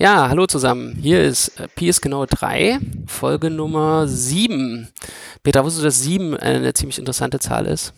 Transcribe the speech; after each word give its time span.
Ja, 0.00 0.30
hallo 0.30 0.46
zusammen. 0.46 0.96
Hier 0.98 1.22
ist 1.22 1.60
äh, 1.60 1.86
ist 1.86 2.00
genau 2.00 2.24
3, 2.24 2.78
Folge 3.06 3.50
Nummer 3.50 4.08
7. 4.08 4.88
Peter, 5.42 5.62
wusstest 5.62 5.82
du, 5.82 5.88
dass 5.88 6.00
7 6.00 6.38
eine 6.38 6.72
ziemlich 6.72 6.98
interessante 6.98 7.38
Zahl 7.38 7.66
ist? 7.66 7.92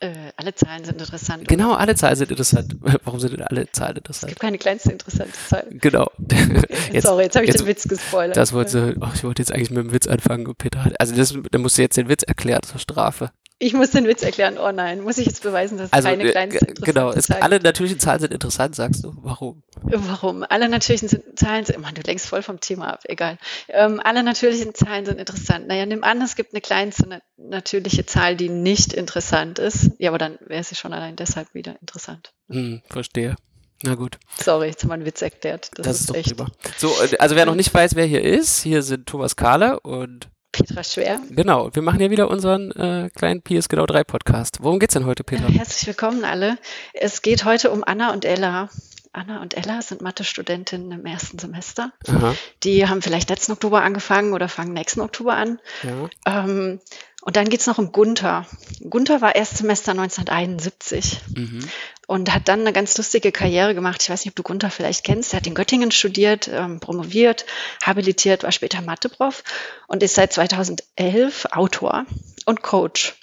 Äh, 0.00 0.10
alle 0.36 0.56
Zahlen 0.56 0.82
sind 0.82 1.00
interessant. 1.00 1.46
Genau, 1.46 1.74
alle 1.74 1.94
Zahlen 1.94 2.16
sind 2.16 2.32
interessant. 2.32 2.74
Warum 3.04 3.20
sind 3.20 3.34
denn 3.34 3.42
alle 3.42 3.70
Zahlen 3.70 3.98
interessant? 3.98 4.24
Es 4.24 4.34
gibt 4.34 4.40
keine 4.40 4.58
kleinste 4.58 4.90
interessante 4.90 5.32
Zahl. 5.48 5.66
Genau. 5.70 6.10
Jetzt, 6.92 7.06
Sorry, 7.06 7.22
jetzt 7.22 7.36
habe 7.36 7.44
ich 7.44 7.52
jetzt, 7.52 7.60
den 7.60 7.68
Witz 7.68 7.86
gespoilert. 7.86 8.36
Das 8.36 8.52
wollte, 8.52 8.96
oh, 9.00 9.06
ich 9.14 9.22
wollte 9.22 9.40
jetzt 9.40 9.52
eigentlich 9.52 9.70
mit 9.70 9.84
dem 9.84 9.92
Witz 9.92 10.08
anfangen, 10.08 10.52
Peter. 10.58 10.90
Also 10.98 11.14
das, 11.14 11.32
dann 11.52 11.62
musst 11.62 11.78
du 11.78 11.82
jetzt 11.82 11.96
den 11.96 12.08
Witz 12.08 12.24
erklären 12.24 12.64
zur 12.64 12.80
Strafe. 12.80 13.30
Ich 13.62 13.74
muss 13.74 13.90
den 13.90 14.06
Witz 14.06 14.22
erklären. 14.22 14.56
Oh 14.58 14.72
nein, 14.72 15.02
muss 15.02 15.18
ich 15.18 15.26
jetzt 15.26 15.42
beweisen, 15.42 15.76
dass 15.76 15.88
es 15.88 15.92
also, 15.92 16.08
keine 16.08 16.30
kleinste 16.30 16.66
äh, 16.66 16.72
Genau, 16.80 17.10
es, 17.10 17.30
alle 17.30 17.60
natürlichen 17.60 18.00
Zahlen 18.00 18.18
sind 18.18 18.32
interessant, 18.32 18.74
sagst 18.74 19.04
du. 19.04 19.12
Warum? 19.20 19.62
Warum? 19.82 20.44
Alle 20.48 20.70
natürlichen 20.70 21.22
Zahlen 21.36 21.66
sind, 21.66 21.78
Mann, 21.78 21.94
du 21.94 22.00
lenkst 22.00 22.26
voll 22.26 22.42
vom 22.42 22.60
Thema 22.60 22.94
ab, 22.94 23.00
egal. 23.04 23.36
Ähm, 23.68 24.00
alle 24.02 24.22
natürlichen 24.22 24.74
Zahlen 24.74 25.04
sind 25.04 25.20
interessant. 25.20 25.68
Naja, 25.68 25.84
nimm 25.84 26.04
an, 26.04 26.22
es 26.22 26.36
gibt 26.36 26.54
eine 26.54 26.62
kleinste 26.62 27.20
natürliche 27.36 28.06
Zahl, 28.06 28.34
die 28.34 28.48
nicht 28.48 28.94
interessant 28.94 29.58
ist. 29.58 29.90
Ja, 29.98 30.08
aber 30.08 30.18
dann 30.18 30.38
wäre 30.46 30.64
sie 30.64 30.74
schon 30.74 30.94
allein 30.94 31.16
deshalb 31.16 31.52
wieder 31.52 31.76
interessant. 31.82 32.32
Hm, 32.48 32.80
verstehe. 32.88 33.36
Na 33.82 33.94
gut. 33.94 34.18
Sorry, 34.38 34.68
jetzt 34.68 34.82
haben 34.84 34.88
wir 34.88 34.94
einen 34.94 35.04
Witz 35.04 35.20
erklärt. 35.20 35.70
Das, 35.74 35.84
das 35.84 35.96
ist, 35.96 36.00
ist 36.00 36.10
doch 36.10 36.14
echt. 36.14 36.36
Prima. 36.36 36.50
So, 36.78 36.88
äh, 37.02 37.18
also 37.18 37.36
wer 37.36 37.44
noch 37.44 37.54
nicht 37.54 37.74
weiß, 37.74 37.94
wer 37.94 38.06
hier 38.06 38.22
ist, 38.24 38.62
hier 38.62 38.82
sind 38.82 39.04
Thomas 39.04 39.36
Kahle 39.36 39.80
und 39.80 40.30
Petra 40.60 40.84
Schwer. 40.84 41.20
Genau, 41.30 41.70
wir 41.72 41.82
machen 41.82 42.00
ja 42.00 42.10
wieder 42.10 42.28
unseren 42.30 42.70
äh, 42.72 43.08
kleinen 43.14 43.40
PS 43.40 43.68
Genau 43.68 43.86
3 43.86 44.04
Podcast. 44.04 44.58
Worum 44.60 44.78
geht's 44.78 44.92
denn 44.92 45.06
heute, 45.06 45.24
Petra? 45.24 45.48
Herzlich 45.48 45.86
willkommen 45.86 46.24
alle. 46.24 46.58
Es 46.92 47.22
geht 47.22 47.44
heute 47.46 47.70
um 47.70 47.82
Anna 47.84 48.12
und 48.12 48.26
Ella. 48.26 48.68
Anna 49.12 49.40
und 49.40 49.56
Ella 49.56 49.80
sind 49.80 50.02
Mathe-Studentinnen 50.02 50.92
im 50.92 51.06
ersten 51.06 51.38
Semester. 51.38 51.92
Aha. 52.06 52.34
Die 52.62 52.86
haben 52.86 53.00
vielleicht 53.00 53.30
letzten 53.30 53.52
Oktober 53.52 53.82
angefangen 53.82 54.34
oder 54.34 54.48
fangen 54.48 54.74
nächsten 54.74 55.00
Oktober 55.00 55.34
an. 55.34 55.58
Ja. 55.82 56.44
Ähm, 56.44 56.80
und 57.22 57.36
dann 57.36 57.48
geht's 57.48 57.66
noch 57.66 57.78
um 57.78 57.90
Gunther. 57.90 58.46
Gunther 58.88 59.20
war 59.20 59.34
Erstsemester 59.34 59.92
1971 59.92 61.20
mhm. 61.34 61.68
Und 62.10 62.34
hat 62.34 62.48
dann 62.48 62.62
eine 62.62 62.72
ganz 62.72 62.98
lustige 62.98 63.30
Karriere 63.30 63.72
gemacht. 63.72 64.02
Ich 64.02 64.10
weiß 64.10 64.24
nicht, 64.24 64.32
ob 64.32 64.34
du 64.34 64.42
Gunther 64.42 64.72
vielleicht 64.72 65.04
kennst. 65.04 65.32
Er 65.32 65.36
hat 65.36 65.46
in 65.46 65.54
Göttingen 65.54 65.92
studiert, 65.92 66.50
ähm, 66.52 66.80
promoviert, 66.80 67.46
habilitiert, 67.84 68.42
war 68.42 68.50
später 68.50 68.82
Matheprof 68.82 69.44
und 69.86 70.02
ist 70.02 70.16
seit 70.16 70.32
2011 70.32 71.46
Autor 71.52 72.06
und 72.46 72.62
Coach. 72.62 73.14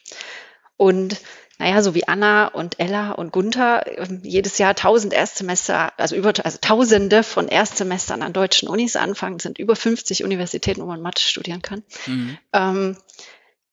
Und 0.77 1.17
naja, 1.59 1.81
so 1.81 1.95
wie 1.95 2.07
Anna 2.07 2.47
und 2.47 2.79
Ella 2.79 3.11
und 3.11 3.33
Gunther 3.33 3.83
ähm, 3.99 4.21
jedes 4.23 4.57
Jahr 4.57 4.73
tausend 4.73 5.11
Erstsemester, 5.11 5.91
also 5.97 6.15
über, 6.15 6.31
also 6.41 6.57
Tausende 6.61 7.23
von 7.23 7.49
Erstsemestern 7.49 8.21
an 8.21 8.31
deutschen 8.31 8.69
Unis 8.69 8.95
anfangen, 8.95 9.39
sind 9.39 9.59
über 9.59 9.75
50 9.75 10.23
Universitäten, 10.23 10.81
wo 10.81 10.85
man 10.85 11.01
Mathe 11.01 11.21
studieren 11.21 11.61
kann. 11.61 11.83
Mhm. 12.05 12.37
Ähm, 12.53 12.97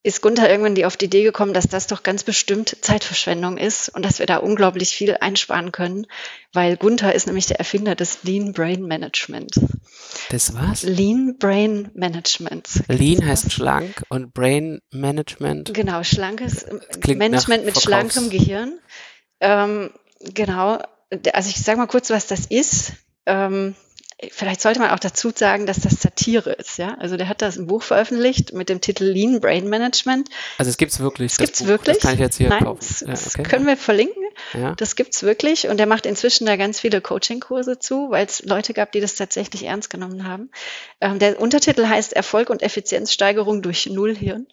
ist 0.04 0.20
Gunther 0.20 0.50
irgendwann 0.50 0.74
die 0.74 0.84
auf 0.84 0.98
die 0.98 1.06
Idee 1.06 1.22
gekommen, 1.22 1.54
dass 1.54 1.66
das 1.66 1.86
doch 1.86 2.02
ganz 2.02 2.24
bestimmt 2.24 2.76
Zeitverschwendung 2.82 3.56
ist 3.56 3.88
und 3.88 4.04
dass 4.04 4.18
wir 4.18 4.26
da 4.26 4.36
unglaublich 4.36 4.90
viel 4.90 5.16
einsparen 5.18 5.72
können, 5.72 6.06
weil 6.52 6.76
Gunther 6.76 7.14
ist 7.14 7.26
nämlich 7.26 7.46
der 7.46 7.58
Erfinder 7.58 7.94
des 7.94 8.22
Lean 8.22 8.52
Brain 8.52 8.82
Management. 8.82 9.58
Das 10.28 10.54
was? 10.54 10.82
Lean 10.82 11.38
Brain 11.38 11.90
Management. 11.94 12.82
Lean 12.88 13.24
heißt 13.24 13.50
schlank 13.50 14.02
und 14.10 14.34
Brain 14.34 14.82
Management. 14.90 15.72
Genau, 15.72 16.04
schlankes 16.04 16.66
Management 17.06 17.64
mit 17.64 17.80
schlankem 17.80 18.28
Gehirn. 18.28 18.78
Ähm, 19.40 19.90
genau, 20.20 20.80
also 21.32 21.48
ich 21.48 21.62
sage 21.62 21.78
mal 21.78 21.86
kurz, 21.86 22.10
was 22.10 22.26
das 22.26 22.44
ist. 22.44 22.92
Ähm, 23.24 23.74
vielleicht 24.32 24.60
sollte 24.60 24.80
man 24.80 24.90
auch 24.90 24.98
dazu 24.98 25.32
sagen, 25.34 25.66
dass 25.66 25.80
das 25.80 26.00
Satire 26.00 26.52
ist. 26.52 26.78
Ja? 26.78 26.96
Also 26.98 27.16
der 27.16 27.28
hat 27.28 27.42
das 27.42 27.56
ein 27.56 27.66
Buch 27.66 27.82
veröffentlicht 27.82 28.52
mit 28.52 28.68
dem 28.68 28.80
Titel 28.80 29.04
Lean 29.04 29.40
Brain 29.40 29.68
Management. 29.68 30.28
Also 30.58 30.70
es 30.70 30.76
gibt 30.76 30.92
es 30.92 31.00
wirklich. 31.00 31.32
Es 31.32 31.38
gibt 31.38 31.54
es 31.54 31.66
wirklich. 31.66 31.96
Das 31.96 32.04
kann 32.04 32.14
ich 32.14 32.20
jetzt 32.20 32.36
hier 32.36 32.48
Nein, 32.48 32.64
kaufen. 32.64 32.80
Das, 32.80 33.00
ja, 33.00 33.40
okay. 33.40 33.42
können 33.42 33.66
wir 33.66 33.76
verlinken. 33.76 34.22
Ja. 34.52 34.74
Das 34.74 34.96
gibt 34.96 35.14
es 35.14 35.22
wirklich. 35.22 35.68
Und 35.68 35.80
er 35.80 35.86
macht 35.86 36.06
inzwischen 36.06 36.46
da 36.46 36.56
ganz 36.56 36.80
viele 36.80 37.00
Coaching-Kurse 37.00 37.78
zu, 37.78 38.10
weil 38.10 38.26
es 38.26 38.42
Leute 38.44 38.74
gab, 38.74 38.92
die 38.92 39.00
das 39.00 39.14
tatsächlich 39.14 39.64
ernst 39.64 39.90
genommen 39.90 40.26
haben. 40.26 40.50
Ähm, 41.00 41.18
der 41.18 41.40
Untertitel 41.40 41.86
heißt 41.86 42.12
Erfolg 42.12 42.50
und 42.50 42.62
Effizienzsteigerung 42.62 43.62
durch 43.62 43.86
Nullhirn. 43.86 44.46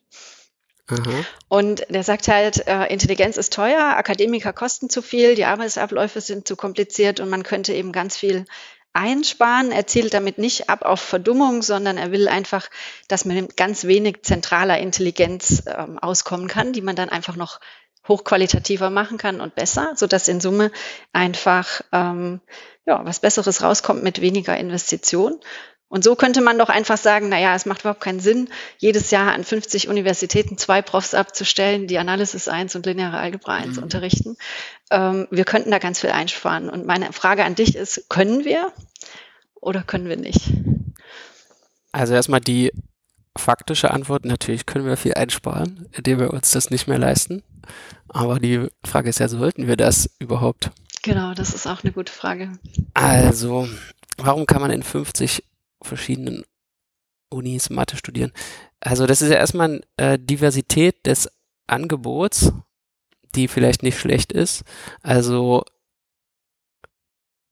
Und 1.47 1.85
der 1.89 2.03
sagt 2.03 2.27
halt, 2.27 2.67
äh, 2.67 2.85
Intelligenz 2.87 3.37
ist 3.37 3.53
teuer, 3.53 3.95
Akademiker 3.95 4.53
kosten 4.53 4.89
zu 4.89 5.01
viel, 5.01 5.35
die 5.35 5.45
Arbeitsabläufe 5.45 6.21
sind 6.21 6.47
zu 6.47 6.55
kompliziert 6.55 7.19
und 7.19 7.29
man 7.29 7.43
könnte 7.43 7.73
eben 7.73 7.91
ganz 7.91 8.17
viel 8.17 8.45
einsparen. 8.93 9.71
Er 9.71 9.87
zielt 9.87 10.13
damit 10.13 10.37
nicht 10.37 10.69
ab 10.69 10.83
auf 10.83 10.99
Verdummung, 10.99 11.61
sondern 11.61 11.97
er 11.97 12.11
will 12.11 12.27
einfach, 12.27 12.69
dass 13.07 13.25
man 13.25 13.35
mit 13.35 13.57
ganz 13.57 13.85
wenig 13.85 14.23
zentraler 14.23 14.79
Intelligenz 14.79 15.63
ähm, 15.67 15.99
auskommen 15.99 16.47
kann, 16.47 16.73
die 16.73 16.81
man 16.81 16.95
dann 16.95 17.09
einfach 17.09 17.35
noch 17.35 17.59
hochqualitativer 18.07 18.89
machen 18.89 19.17
kann 19.17 19.41
und 19.41 19.55
besser, 19.55 19.93
so 19.95 20.07
dass 20.07 20.27
in 20.27 20.41
Summe 20.41 20.71
einfach 21.13 21.81
ähm, 21.91 22.41
ja, 22.85 23.05
was 23.05 23.19
Besseres 23.19 23.61
rauskommt 23.61 24.03
mit 24.03 24.21
weniger 24.21 24.57
Investition. 24.57 25.39
Und 25.91 26.05
so 26.05 26.15
könnte 26.15 26.39
man 26.39 26.57
doch 26.57 26.69
einfach 26.69 26.97
sagen, 26.97 27.27
na 27.27 27.37
ja, 27.37 27.53
es 27.53 27.65
macht 27.65 27.81
überhaupt 27.81 27.99
keinen 27.99 28.21
Sinn, 28.21 28.47
jedes 28.77 29.11
Jahr 29.11 29.33
an 29.33 29.43
50 29.43 29.89
Universitäten 29.89 30.57
zwei 30.57 30.81
Profs 30.81 31.13
abzustellen, 31.13 31.85
die 31.85 31.97
Analysis 31.97 32.47
1 32.47 32.77
und 32.77 32.85
lineare 32.85 33.17
Algebra 33.17 33.55
1 33.55 33.75
mhm. 33.75 33.83
unterrichten. 33.83 34.37
Ähm, 34.89 35.27
wir 35.31 35.43
könnten 35.43 35.69
da 35.69 35.79
ganz 35.79 35.99
viel 35.99 36.11
einsparen. 36.11 36.69
Und 36.69 36.85
meine 36.85 37.11
Frage 37.11 37.43
an 37.43 37.55
dich 37.55 37.75
ist, 37.75 38.05
können 38.07 38.45
wir 38.45 38.71
oder 39.55 39.83
können 39.83 40.07
wir 40.07 40.15
nicht? 40.15 40.53
Also 41.91 42.13
erstmal 42.13 42.39
die 42.39 42.71
faktische 43.37 43.91
Antwort, 43.91 44.23
natürlich 44.23 44.65
können 44.65 44.85
wir 44.85 44.95
viel 44.95 45.15
einsparen, 45.15 45.89
indem 45.91 46.21
wir 46.21 46.31
uns 46.31 46.51
das 46.51 46.69
nicht 46.69 46.87
mehr 46.87 46.99
leisten. 46.99 47.43
Aber 48.07 48.39
die 48.39 48.65
Frage 48.85 49.09
ist 49.09 49.19
ja, 49.19 49.27
sollten 49.27 49.67
wir 49.67 49.75
das 49.75 50.09
überhaupt? 50.19 50.71
Genau, 51.03 51.33
das 51.33 51.53
ist 51.53 51.67
auch 51.67 51.83
eine 51.83 51.91
gute 51.91 52.13
Frage. 52.13 52.53
Also, 52.93 53.67
warum 54.17 54.45
kann 54.45 54.61
man 54.61 54.71
in 54.71 54.83
50 54.83 55.43
verschiedenen 55.81 56.43
Unis 57.29 57.69
Mathe 57.69 57.97
studieren. 57.97 58.31
Also 58.79 59.07
das 59.07 59.21
ist 59.21 59.29
ja 59.29 59.37
erstmal 59.37 59.81
äh, 59.97 60.19
Diversität 60.19 61.05
des 61.05 61.29
Angebots, 61.67 62.51
die 63.35 63.47
vielleicht 63.47 63.83
nicht 63.83 63.99
schlecht 63.99 64.31
ist. 64.31 64.63
Also 65.01 65.63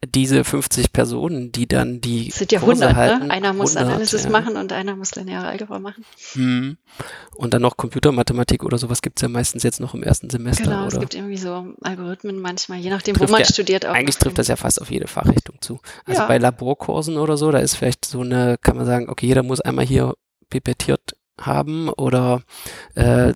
diese 0.07 0.45
50 0.45 0.93
Personen, 0.93 1.51
die 1.51 1.67
dann 1.67 1.99
die 1.99 2.29
das 2.29 2.39
sind 2.39 2.51
ja 2.53 2.61
100, 2.61 2.91
ne? 2.91 2.95
halten, 2.95 3.27
ne? 3.27 3.33
Einer 3.33 3.51
muss 3.51 3.75
100, 3.75 3.93
Analysis 3.93 4.23
ja. 4.23 4.29
machen 4.29 4.55
und 4.55 4.71
einer 4.71 4.95
muss 4.95 5.13
lineare 5.15 5.47
Algebra 5.47 5.79
machen. 5.79 6.05
Mhm. 6.35 6.77
Und 7.35 7.53
dann 7.53 7.61
noch 7.61 7.75
Computermathematik 7.75 8.63
oder 8.63 8.77
sowas 8.77 9.01
gibt 9.01 9.19
es 9.19 9.23
ja 9.23 9.27
meistens 9.27 9.63
jetzt 9.63 9.81
noch 9.81 9.93
im 9.93 10.03
ersten 10.03 10.29
Semester. 10.29 10.63
Genau, 10.63 10.85
oder? 10.85 10.93
es 10.93 10.99
gibt 10.99 11.15
irgendwie 11.15 11.37
so 11.37 11.73
Algorithmen 11.81 12.39
manchmal, 12.39 12.79
je 12.79 12.89
nachdem, 12.89 13.15
trifft 13.15 13.29
wo 13.29 13.31
man 13.33 13.41
ja, 13.41 13.47
studiert. 13.47 13.85
Auch 13.85 13.93
eigentlich 13.93 14.17
trifft 14.17 14.37
das 14.37 14.47
ja 14.47 14.55
fast 14.55 14.81
auf 14.81 14.89
jede 14.89 15.07
Fachrichtung 15.07 15.57
zu. 15.59 15.79
Also 16.05 16.21
ja. 16.21 16.27
bei 16.27 16.37
Laborkursen 16.37 17.17
oder 17.17 17.35
so, 17.35 17.51
da 17.51 17.59
ist 17.59 17.75
vielleicht 17.75 18.05
so 18.05 18.21
eine, 18.21 18.57
kann 18.61 18.77
man 18.77 18.85
sagen, 18.85 19.09
okay, 19.09 19.27
jeder 19.27 19.43
muss 19.43 19.59
einmal 19.59 19.85
hier 19.85 20.15
pipettiert 20.49 21.17
haben 21.37 21.89
oder 21.89 22.43
äh, 22.95 23.33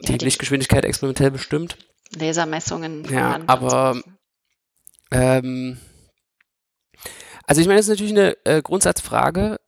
die, 0.00 0.18
die 0.18 0.24
Lichtgeschwindigkeit 0.24 0.84
experimentell 0.84 1.30
bestimmt. 1.30 1.78
Lasermessungen. 2.14 3.04
Ja, 3.10 3.40
aber 3.46 4.02
ähm, 5.10 5.78
also 7.46 7.60
ich 7.60 7.66
meine, 7.66 7.78
das 7.78 7.86
ist 7.86 7.90
natürlich 7.90 8.12
eine 8.12 8.36
äh, 8.44 8.62
Grundsatzfrage. 8.62 9.58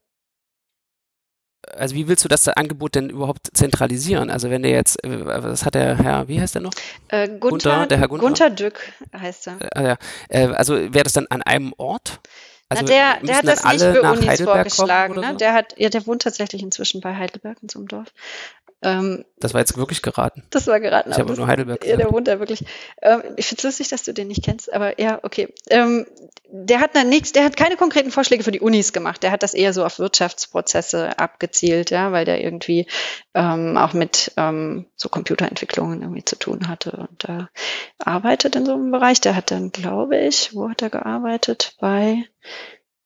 Also 1.74 1.94
wie 1.94 2.08
willst 2.08 2.24
du 2.24 2.28
das 2.28 2.48
Angebot 2.48 2.94
denn 2.94 3.10
überhaupt 3.10 3.50
zentralisieren? 3.52 4.30
Also 4.30 4.50
wenn 4.50 4.62
der 4.62 4.72
jetzt, 4.72 5.02
äh, 5.04 5.24
was 5.24 5.64
hat 5.64 5.74
der 5.74 5.96
Herr, 5.98 6.28
wie 6.28 6.40
heißt 6.40 6.54
der 6.54 6.62
noch? 6.62 6.72
Äh, 7.08 7.28
Gunther, 7.28 7.38
Gunther, 7.48 7.86
der 7.86 7.98
Herr 7.98 8.08
Gunther. 8.08 8.26
Gunther 8.26 8.50
Dück 8.50 8.92
heißt 9.16 9.48
er. 9.48 9.76
Äh, 9.76 9.96
äh, 10.28 10.46
also 10.54 10.74
wäre 10.74 11.04
das 11.04 11.12
dann 11.12 11.26
an 11.30 11.42
einem 11.42 11.72
Ort? 11.76 12.20
Also 12.70 12.84
Na, 12.84 12.88
der, 12.88 13.20
der 13.22 13.36
hat 13.36 13.46
das 13.46 13.64
nicht 13.64 13.80
für 13.80 14.02
Unis 14.02 14.40
vorgeschlagen. 14.42 15.14
Ne? 15.14 15.28
So? 15.32 15.36
Der, 15.36 15.52
hat, 15.54 15.74
ja, 15.78 15.88
der 15.88 16.06
wohnt 16.06 16.22
tatsächlich 16.22 16.62
inzwischen 16.62 17.00
bei 17.00 17.16
Heidelberg 17.16 17.58
in 17.62 17.68
so 17.68 17.78
einem 17.78 17.88
Dorf. 17.88 18.12
Ähm, 18.82 19.24
das 19.40 19.54
war 19.54 19.60
jetzt 19.60 19.76
wirklich 19.76 20.02
geraten. 20.02 20.44
Das 20.50 20.66
war 20.68 20.78
geraten. 20.78 21.10
Ich 21.10 21.18
habe 21.18 21.34
nur 21.34 21.46
Heidelberg 21.48 21.80
gesagt. 21.80 21.98
Ja, 21.98 22.04
der 22.04 22.12
wohnt 22.12 22.28
da 22.28 22.38
wirklich. 22.38 22.64
Ähm, 23.02 23.22
ich 23.36 23.46
finde 23.46 23.58
es 23.58 23.64
lustig, 23.64 23.88
dass 23.88 24.04
du 24.04 24.14
den 24.14 24.28
nicht 24.28 24.44
kennst, 24.44 24.72
aber 24.72 25.00
ja, 25.00 25.18
okay. 25.22 25.52
Ähm, 25.68 26.06
der 26.50 26.80
hat 26.80 26.94
dann 26.94 27.08
nichts, 27.08 27.32
der 27.32 27.44
hat 27.44 27.56
keine 27.56 27.76
konkreten 27.76 28.10
Vorschläge 28.10 28.44
für 28.44 28.52
die 28.52 28.60
Unis 28.60 28.92
gemacht. 28.92 29.22
Der 29.22 29.32
hat 29.32 29.42
das 29.42 29.54
eher 29.54 29.72
so 29.72 29.84
auf 29.84 29.98
Wirtschaftsprozesse 29.98 31.18
abgezielt, 31.18 31.90
ja, 31.90 32.12
weil 32.12 32.24
der 32.24 32.42
irgendwie 32.42 32.86
ähm, 33.34 33.76
auch 33.76 33.92
mit 33.92 34.32
ähm, 34.36 34.86
so 34.94 35.08
Computerentwicklungen 35.08 36.02
irgendwie 36.02 36.24
zu 36.24 36.36
tun 36.36 36.68
hatte 36.68 36.92
und 36.92 37.24
da 37.24 37.48
arbeitet 37.98 38.54
in 38.54 38.64
so 38.64 38.74
einem 38.74 38.92
Bereich. 38.92 39.20
Der 39.20 39.34
hat 39.34 39.50
dann, 39.50 39.72
glaube 39.72 40.16
ich, 40.18 40.54
wo 40.54 40.70
hat 40.70 40.82
er 40.82 40.90
gearbeitet? 40.90 41.74
Bei 41.80 42.24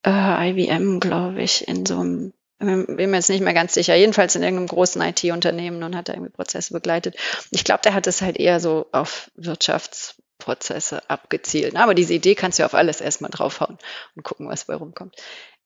äh, 0.04 0.50
IBM, 0.50 1.00
glaube 1.00 1.42
ich, 1.42 1.66
in 1.66 1.86
so 1.86 1.98
einem 1.98 2.32
bin 2.67 3.11
mir 3.11 3.17
jetzt 3.17 3.29
nicht 3.29 3.43
mehr 3.43 3.55
ganz 3.55 3.75
sicher, 3.75 3.94
jedenfalls 3.94 4.35
in 4.37 4.43
irgendeinem 4.43 4.69
großen 4.69 5.03
IT-Unternehmen 5.03 5.82
und 5.82 5.97
hat 5.97 6.09
da 6.09 6.14
irgendwie 6.14 6.32
Prozesse 6.32 6.73
begleitet. 6.73 7.17
Ich 7.50 7.64
glaube, 7.64 7.82
der 7.82 7.94
hat 7.94 8.06
es 8.06 8.23
halt 8.23 8.38
eher 8.38 8.61
so 8.61 8.87
auf 8.93 9.31
Wirtschafts- 9.38 10.14
Prozesse 10.43 11.09
abgezielt. 11.09 11.76
Aber 11.76 11.94
diese 11.94 12.14
Idee 12.14 12.35
kannst 12.35 12.59
du 12.59 12.64
auf 12.64 12.75
alles 12.75 13.00
erstmal 13.00 13.31
draufhauen 13.31 13.79
und 14.17 14.25
gucken, 14.25 14.49
was 14.49 14.64
bei 14.64 14.75
rumkommt. 14.75 15.14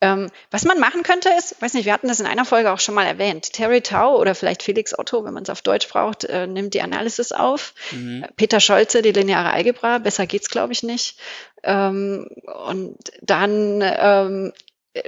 Ähm, 0.02 0.30
was 0.50 0.66
man 0.66 0.78
machen 0.78 1.02
könnte, 1.02 1.30
ist, 1.38 1.60
weiß 1.62 1.72
nicht, 1.72 1.86
wir 1.86 1.94
hatten 1.94 2.08
das 2.08 2.20
in 2.20 2.26
einer 2.26 2.44
Folge 2.44 2.70
auch 2.70 2.80
schon 2.80 2.94
mal 2.94 3.06
erwähnt. 3.06 3.54
Terry 3.54 3.80
Tau 3.80 4.18
oder 4.18 4.34
vielleicht 4.34 4.62
Felix 4.62 4.96
Otto, 4.98 5.24
wenn 5.24 5.32
man 5.32 5.44
es 5.44 5.48
auf 5.48 5.62
Deutsch 5.62 5.88
braucht, 5.88 6.24
äh, 6.24 6.46
nimmt 6.46 6.74
die 6.74 6.82
Analysis 6.82 7.32
auf. 7.32 7.72
Mhm. 7.92 8.26
Peter 8.36 8.60
Scholze, 8.60 9.00
die 9.00 9.12
lineare 9.12 9.50
Algebra, 9.50 9.96
besser 9.96 10.26
geht's, 10.26 10.50
glaube 10.50 10.74
ich, 10.74 10.82
nicht. 10.82 11.18
Ähm, 11.62 12.28
und 12.68 12.98
dann 13.22 13.80
ähm, 13.82 14.52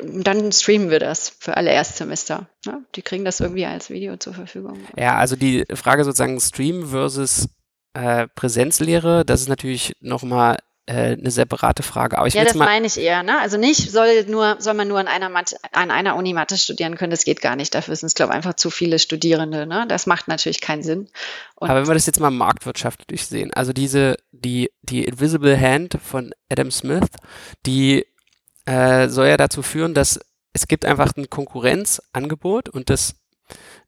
dann 0.03 0.53
streamen 0.53 0.91
wir 0.91 0.99
das 0.99 1.29
für 1.29 1.57
alle 1.57 1.71
Erstsemester. 1.71 2.49
Ne? 2.67 2.85
Die 2.95 3.03
kriegen 3.03 3.25
das 3.25 3.41
irgendwie 3.41 3.67
als 3.67 3.91
Video 3.91 4.17
zur 4.17 4.35
Verfügung. 4.35 4.79
Ja, 4.97 5.17
also 5.17 5.37
die 5.37 5.65
Frage 5.75 6.05
sozusagen 6.05 6.41
Stream 6.41 6.89
versus 6.89 7.49
äh, 7.95 8.29
Präsenzlehre, 8.35 9.25
das 9.25 9.41
ist 9.41 9.49
natürlich 9.49 9.93
nochmal 10.01 10.59
äh, 10.89 11.17
eine 11.19 11.31
separate 11.31 11.83
Frage. 11.83 12.19
Aber 12.19 12.27
ich 12.27 12.35
ja, 12.35 12.45
das 12.45 12.55
meine 12.55 12.87
ich 12.87 12.99
eher. 12.99 13.23
Ne? 13.23 13.39
Also 13.41 13.59
nicht 13.59 13.91
soll 13.91 14.25
nur 14.25 14.57
soll 14.59 14.75
man 14.75 14.89
nur 14.89 14.99
an 14.99 15.09
einer 15.09 15.29
Mathe, 15.29 15.57
an 15.73 15.91
einer 15.91 16.17
Uni 16.17 16.33
Mathe 16.33 16.57
studieren 16.57 16.97
können. 16.97 17.11
Das 17.11 17.25
geht 17.25 17.43
gar 17.43 17.57
nicht. 17.57 17.75
Dafür 17.75 17.95
sind 17.95 18.07
es 18.07 18.15
glaube 18.15 18.33
ich 18.33 18.37
einfach 18.37 18.55
zu 18.55 18.71
viele 18.71 18.99
Studierende. 18.99 19.67
Ne? 19.67 19.85
Das 19.87 20.07
macht 20.07 20.29
natürlich 20.29 20.61
keinen 20.61 20.83
Sinn. 20.83 21.09
Und 21.57 21.69
Aber 21.69 21.81
wenn 21.81 21.89
wir 21.89 21.95
das 21.95 22.07
jetzt 22.07 22.21
mal 22.21 22.31
marktwirtschaftlich 22.31 23.27
sehen, 23.27 23.53
also 23.53 23.73
diese 23.73 24.17
die 24.33 24.71
die 24.83 25.05
Invisible 25.05 25.61
Hand 25.61 25.99
von 26.03 26.33
Adam 26.51 26.71
Smith, 26.71 27.09
die 27.67 28.07
äh, 28.69 29.09
soll 29.09 29.29
ja 29.29 29.37
dazu 29.39 29.63
führen, 29.63 29.95
dass 29.95 30.21
es 30.53 30.69
gibt 30.69 30.85
einfach 30.85 31.17
ein 31.17 31.31
Konkurrenzangebot 31.31 32.69
und 32.69 32.91
das 32.91 33.15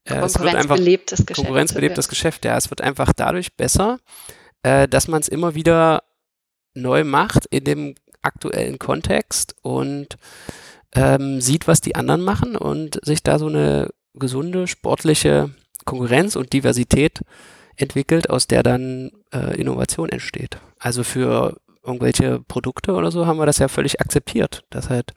äh, 0.05 0.15
es 0.15 0.39
wird 0.39 0.55
einfach 0.55 0.77
Geschäft, 0.77 1.35
konkurrenzbelebtes 1.35 2.07
Geschäft. 2.07 2.45
Ja, 2.45 2.57
es 2.57 2.71
wird 2.71 2.81
einfach 2.81 3.13
dadurch 3.13 3.55
besser, 3.55 3.99
äh, 4.63 4.87
dass 4.87 5.07
man 5.07 5.21
es 5.21 5.27
immer 5.27 5.53
wieder 5.53 6.03
neu 6.73 7.03
macht 7.03 7.45
in 7.47 7.63
dem 7.63 7.95
aktuellen 8.23 8.79
Kontext 8.79 9.55
und 9.61 10.17
ähm, 10.93 11.41
sieht, 11.41 11.67
was 11.67 11.81
die 11.81 11.95
anderen 11.95 12.21
machen 12.21 12.55
und 12.55 12.99
sich 13.05 13.21
da 13.21 13.37
so 13.37 13.47
eine 13.47 13.89
gesunde 14.13 14.67
sportliche 14.67 15.51
Konkurrenz 15.85 16.35
und 16.35 16.53
Diversität 16.53 17.21
entwickelt, 17.75 18.29
aus 18.29 18.47
der 18.47 18.63
dann 18.63 19.11
äh, 19.31 19.59
Innovation 19.59 20.09
entsteht. 20.09 20.57
Also 20.79 21.03
für 21.03 21.57
irgendwelche 21.83 22.39
Produkte 22.41 22.93
oder 22.93 23.11
so 23.11 23.25
haben 23.25 23.39
wir 23.39 23.45
das 23.45 23.57
ja 23.57 23.67
völlig 23.67 23.99
akzeptiert, 23.99 24.63
dass 24.69 24.89
halt 24.89 25.13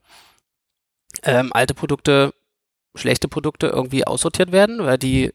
ähm, 1.23 1.53
alte 1.53 1.75
Produkte, 1.75 2.33
schlechte 2.95 3.29
Produkte 3.29 3.67
irgendwie 3.69 4.07
aussortiert 4.07 4.53
werden, 4.53 4.85
weil 4.85 4.99
die 4.99 5.33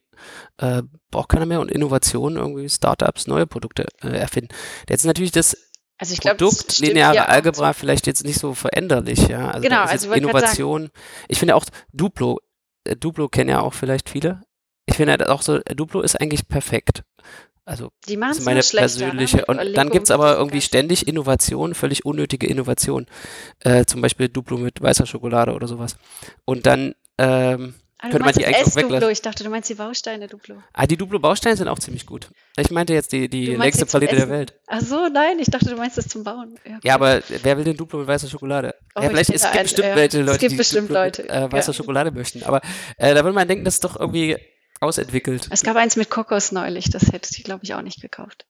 äh, 0.57 0.83
braucht 1.11 1.29
keiner 1.29 1.45
mehr 1.45 1.61
und 1.61 1.71
Innovationen 1.71 2.37
irgendwie 2.37 2.69
Startups 2.69 3.27
neue 3.27 3.47
Produkte 3.47 3.85
äh, 4.01 4.09
erfinden. 4.09 4.53
Jetzt 4.89 5.01
ist 5.01 5.07
natürlich 5.07 5.31
das 5.31 5.55
also 5.97 6.13
ich 6.13 6.21
Produkt, 6.21 6.77
glaub, 6.77 6.87
lineare 6.87 7.27
Algebra 7.27 7.73
vielleicht 7.73 8.07
jetzt 8.07 8.23
nicht 8.23 8.39
so 8.39 8.53
veränderlich, 8.53 9.27
ja. 9.27 9.51
Also 9.51 9.67
genau, 9.67 9.83
also 9.83 10.13
Innovation. 10.13 10.91
Ich 11.27 11.39
finde 11.39 11.55
auch 11.55 11.65
Duplo, 11.91 12.39
äh, 12.85 12.95
Duplo 12.95 13.27
kennen 13.27 13.49
ja 13.49 13.59
auch 13.59 13.73
vielleicht 13.73 14.09
viele. 14.09 14.41
Ich 14.85 14.95
finde 14.95 15.11
halt 15.11 15.27
auch 15.27 15.41
so, 15.41 15.59
Duplo 15.59 16.01
ist 16.01 16.19
eigentlich 16.19 16.47
perfekt. 16.47 17.03
Also 17.69 17.91
die 18.07 18.19
das 18.19 18.39
ist 18.39 18.45
meine 18.45 18.61
persönliche. 18.61 19.37
Ne? 19.37 19.45
Und 19.45 19.73
dann 19.75 19.91
gibt 19.91 20.05
es 20.05 20.11
aber 20.11 20.37
irgendwie 20.37 20.59
ständig 20.59 21.07
Innovationen, 21.07 21.75
völlig 21.75 22.03
unnötige 22.03 22.47
Innovationen. 22.47 23.05
Äh, 23.59 23.85
zum 23.85 24.01
Beispiel 24.01 24.27
Duplo 24.27 24.57
mit 24.57 24.81
weißer 24.81 25.05
Schokolade 25.05 25.53
oder 25.53 25.67
sowas. 25.67 25.95
Und 26.45 26.65
dann 26.65 26.95
ähm, 27.19 27.75
Ah, 28.01 28.09
könnte 28.09 28.23
man 28.23 28.33
die 28.33 28.45
eigentlich 28.45 28.65
auch 28.65 28.75
weglassen. 28.77 29.09
Ich 29.11 29.21
dachte, 29.21 29.43
du 29.43 29.49
meinst 29.49 29.69
die 29.69 29.73
Bausteine 29.75 30.27
Duplo. 30.27 30.55
Ah, 30.71 30.87
die 30.87 30.95
Duplo-Bausteine 30.95 31.57
sind 31.57 31.67
auch 31.67 31.79
ziemlich 31.79 32.05
gut. 32.05 32.29
Ich 32.57 32.71
meinte 32.71 32.93
jetzt 32.93 33.11
die, 33.11 33.27
die 33.27 33.47
längste 33.55 33.85
Palette 33.85 34.15
der 34.15 34.29
Welt. 34.29 34.53
Ach 34.67 34.79
so, 34.79 35.09
nein, 35.09 35.37
ich 35.37 35.47
dachte, 35.47 35.65
du 35.65 35.75
meinst 35.75 35.97
das 35.97 36.07
zum 36.07 36.23
Bauen. 36.23 36.55
Ja, 36.65 36.77
okay. 36.77 36.87
ja 36.87 36.93
aber 36.95 37.21
wer 37.27 37.57
will 37.57 37.65
den 37.65 37.75
Duplo 37.75 37.99
mit 37.99 38.07
weißer 38.07 38.29
Schokolade? 38.29 38.73
Oh, 38.95 39.01
ja, 39.01 39.09
vielleicht 39.09 39.31
es 39.31 39.41
gibt 39.41 39.53
ein, 39.53 39.63
bestimmt 39.63 39.87
ja. 39.89 39.95
welche 39.97 40.19
Leute, 40.21 40.31
es 40.31 40.37
gibt 40.39 40.51
die 40.53 40.55
bestimmt 40.55 40.89
Duplo 40.89 41.03
Leute. 41.03 41.21
mit 41.23 41.31
äh, 41.31 41.51
weißer. 41.51 41.73
Schokolade 41.73 42.11
möchten. 42.11 42.41
Aber 42.43 42.61
äh, 42.97 43.13
da 43.13 43.23
würde 43.25 43.33
man 43.33 43.49
denken, 43.49 43.65
das 43.65 43.73
ist 43.75 43.83
doch 43.83 43.99
irgendwie 43.99 44.37
ausentwickelt. 44.79 45.47
Es 45.51 45.63
gab 45.63 45.75
eins 45.75 45.95
mit 45.95 46.09
Kokos 46.09 46.51
neulich, 46.51 46.89
das 46.89 47.11
hätte 47.11 47.29
ich, 47.31 47.43
glaube 47.43 47.63
ich, 47.63 47.73
auch 47.73 47.81
nicht 47.81 48.01
gekauft. 48.01 48.45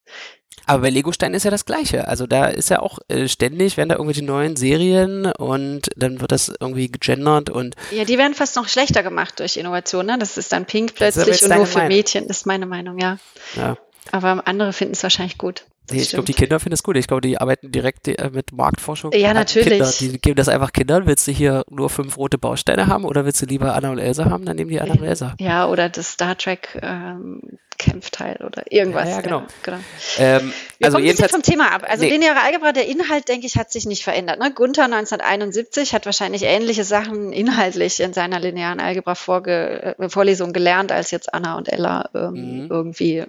Aber 0.65 0.83
bei 0.83 0.89
Legostein 0.89 1.33
ist 1.33 1.45
ja 1.45 1.51
das 1.51 1.65
Gleiche. 1.65 2.07
Also 2.07 2.27
da 2.27 2.45
ist 2.45 2.69
ja 2.69 2.79
auch 2.79 2.99
äh, 3.07 3.27
ständig, 3.27 3.77
werden 3.77 3.89
da 3.89 3.95
irgendwelche 3.95 4.23
neuen 4.23 4.55
Serien 4.55 5.25
und 5.25 5.89
dann 5.95 6.21
wird 6.21 6.31
das 6.31 6.51
irgendwie 6.59 6.91
gegendert 6.91 7.49
und. 7.49 7.75
Ja, 7.91 8.03
die 8.03 8.17
werden 8.17 8.33
fast 8.33 8.55
noch 8.55 8.67
schlechter 8.67 9.01
gemacht 9.01 9.39
durch 9.39 9.57
Innovation. 9.57 10.05
Ne? 10.05 10.17
Das 10.19 10.37
ist 10.37 10.51
dann 10.51 10.65
pink 10.65 10.93
plötzlich 10.95 11.41
und 11.43 11.55
nur 11.55 11.65
für 11.65 11.79
Meinung. 11.79 11.95
Mädchen. 11.95 12.27
Das 12.27 12.37
ist 12.37 12.45
meine 12.45 12.65
Meinung, 12.65 12.99
ja. 12.99 13.17
ja. 13.55 13.77
Aber 14.11 14.47
andere 14.47 14.73
finden 14.73 14.93
es 14.93 15.03
wahrscheinlich 15.03 15.37
gut. 15.37 15.65
Nee, 15.91 16.01
ich 16.01 16.09
glaube, 16.09 16.25
die 16.25 16.33
Kinder 16.33 16.59
finden 16.59 16.73
es 16.73 16.83
gut. 16.83 16.97
Ich 16.97 17.07
glaube, 17.07 17.21
die 17.21 17.39
arbeiten 17.39 17.71
direkt 17.71 18.07
äh, 18.07 18.29
mit 18.31 18.51
Marktforschung. 18.51 19.11
Ja, 19.13 19.33
natürlich. 19.33 19.69
Kinder. 19.69 19.91
Die 19.99 20.19
geben 20.19 20.35
das 20.35 20.47
einfach 20.47 20.71
Kindern. 20.71 21.07
Willst 21.07 21.27
du 21.27 21.31
hier 21.31 21.63
nur 21.69 21.89
fünf 21.89 22.17
rote 22.17 22.37
Bausteine 22.37 22.87
haben 22.87 23.05
oder 23.05 23.25
willst 23.25 23.41
du 23.41 23.45
lieber 23.45 23.73
Anna 23.75 23.91
und 23.91 23.99
Elsa 23.99 24.25
haben? 24.25 24.45
Dann 24.45 24.55
nehmen 24.55 24.69
die 24.69 24.79
Anna 24.79 24.93
und 24.93 25.03
Elsa. 25.03 25.35
Ja, 25.39 25.67
oder 25.67 25.89
das 25.89 26.11
Star 26.11 26.37
Trek 26.37 26.79
ähm, 26.81 27.41
Kämpfteil 27.79 28.37
oder 28.45 28.71
irgendwas. 28.71 29.09
Ja, 29.09 29.15
ja 29.15 29.21
genau. 29.21 29.43
Genau. 29.63 29.77
Ähm, 30.17 30.53
Wir 30.77 30.85
also 30.85 30.97
kommen 30.97 31.05
jedenfalls 31.05 31.31
vom 31.31 31.41
Thema 31.41 31.71
ab. 31.71 31.85
Also 31.87 32.03
nee. 32.03 32.11
lineare 32.11 32.41
Algebra, 32.41 32.71
der 32.73 32.87
Inhalt, 32.87 33.29
denke 33.29 33.47
ich, 33.47 33.57
hat 33.57 33.71
sich 33.71 33.85
nicht 33.85 34.03
verändert. 34.03 34.39
Ne? 34.39 34.51
Gunther 34.53 34.83
1971 34.83 35.93
hat 35.93 36.05
wahrscheinlich 36.05 36.43
ähnliche 36.43 36.83
Sachen 36.83 37.31
inhaltlich 37.31 38.01
in 38.01 38.13
seiner 38.13 38.39
linearen 38.39 38.79
Algebra-Vorlesung 38.79 40.49
äh, 40.49 40.53
gelernt, 40.53 40.91
als 40.91 41.11
jetzt 41.11 41.33
Anna 41.33 41.57
und 41.57 41.69
Ella 41.69 42.09
ähm, 42.13 42.63
mhm. 42.63 42.67
irgendwie 42.69 43.25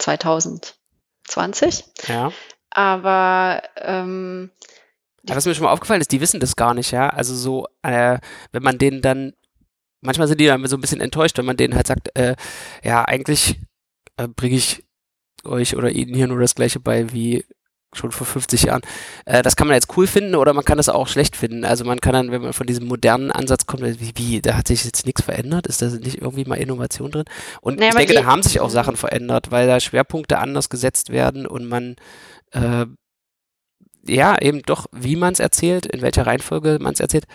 2020. 0.00 1.84
Ja. 2.08 2.32
Aber 2.70 3.62
ähm, 3.76 4.50
ja, 5.28 5.36
was 5.36 5.46
mir 5.46 5.54
schon 5.54 5.64
mal 5.64 5.72
aufgefallen 5.72 6.00
ist, 6.00 6.12
die 6.12 6.20
wissen 6.20 6.40
das 6.40 6.56
gar 6.56 6.74
nicht, 6.74 6.92
ja. 6.92 7.08
Also 7.08 7.34
so, 7.34 7.66
äh, 7.82 8.18
wenn 8.52 8.62
man 8.62 8.78
denen 8.78 9.02
dann, 9.02 9.34
manchmal 10.00 10.28
sind 10.28 10.40
die 10.40 10.46
dann 10.46 10.64
so 10.66 10.76
ein 10.76 10.80
bisschen 10.80 11.00
enttäuscht, 11.00 11.36
wenn 11.38 11.44
man 11.44 11.56
denen 11.56 11.74
halt 11.74 11.86
sagt, 11.86 12.16
äh, 12.16 12.36
ja, 12.82 13.04
eigentlich 13.04 13.60
äh, 14.16 14.28
bringe 14.28 14.56
ich 14.56 14.84
euch 15.44 15.76
oder 15.76 15.90
ihnen 15.90 16.14
hier 16.14 16.26
nur 16.26 16.40
das 16.40 16.54
gleiche 16.54 16.80
bei 16.80 17.12
wie 17.12 17.44
schon 17.92 18.12
vor 18.12 18.26
50 18.26 18.64
Jahren. 18.64 18.82
Äh, 19.24 19.42
das 19.42 19.56
kann 19.56 19.66
man 19.66 19.74
jetzt 19.74 19.96
cool 19.96 20.06
finden 20.06 20.34
oder 20.34 20.52
man 20.52 20.64
kann 20.64 20.76
das 20.76 20.88
auch 20.88 21.08
schlecht 21.08 21.36
finden. 21.36 21.64
Also 21.64 21.84
man 21.84 22.00
kann 22.00 22.12
dann, 22.12 22.30
wenn 22.30 22.42
man 22.42 22.52
von 22.52 22.66
diesem 22.66 22.86
modernen 22.86 23.30
Ansatz 23.30 23.66
kommt, 23.66 23.82
wie, 23.82 24.12
wie 24.14 24.40
da 24.40 24.56
hat 24.56 24.68
sich 24.68 24.84
jetzt 24.84 25.06
nichts 25.06 25.22
verändert? 25.22 25.66
Ist 25.66 25.82
da 25.82 25.86
nicht 25.86 26.18
irgendwie 26.18 26.44
mal 26.44 26.56
Innovation 26.56 27.10
drin? 27.10 27.24
Und 27.60 27.78
naja, 27.78 27.90
ich 27.90 27.96
denke, 27.96 28.14
da 28.14 28.24
haben 28.24 28.42
sich 28.42 28.60
auch 28.60 28.70
Sachen 28.70 28.96
verändert, 28.96 29.50
weil 29.50 29.66
da 29.66 29.80
Schwerpunkte 29.80 30.38
anders 30.38 30.68
gesetzt 30.68 31.10
werden 31.10 31.46
und 31.46 31.68
man 31.68 31.96
äh, 32.52 32.86
ja, 34.06 34.40
eben 34.40 34.62
doch, 34.62 34.86
wie 34.92 35.16
man 35.16 35.32
es 35.32 35.40
erzählt, 35.40 35.86
in 35.86 36.00
welcher 36.00 36.26
Reihenfolge 36.26 36.78
man 36.80 36.94
es 36.94 37.00
erzählt. 37.00 37.26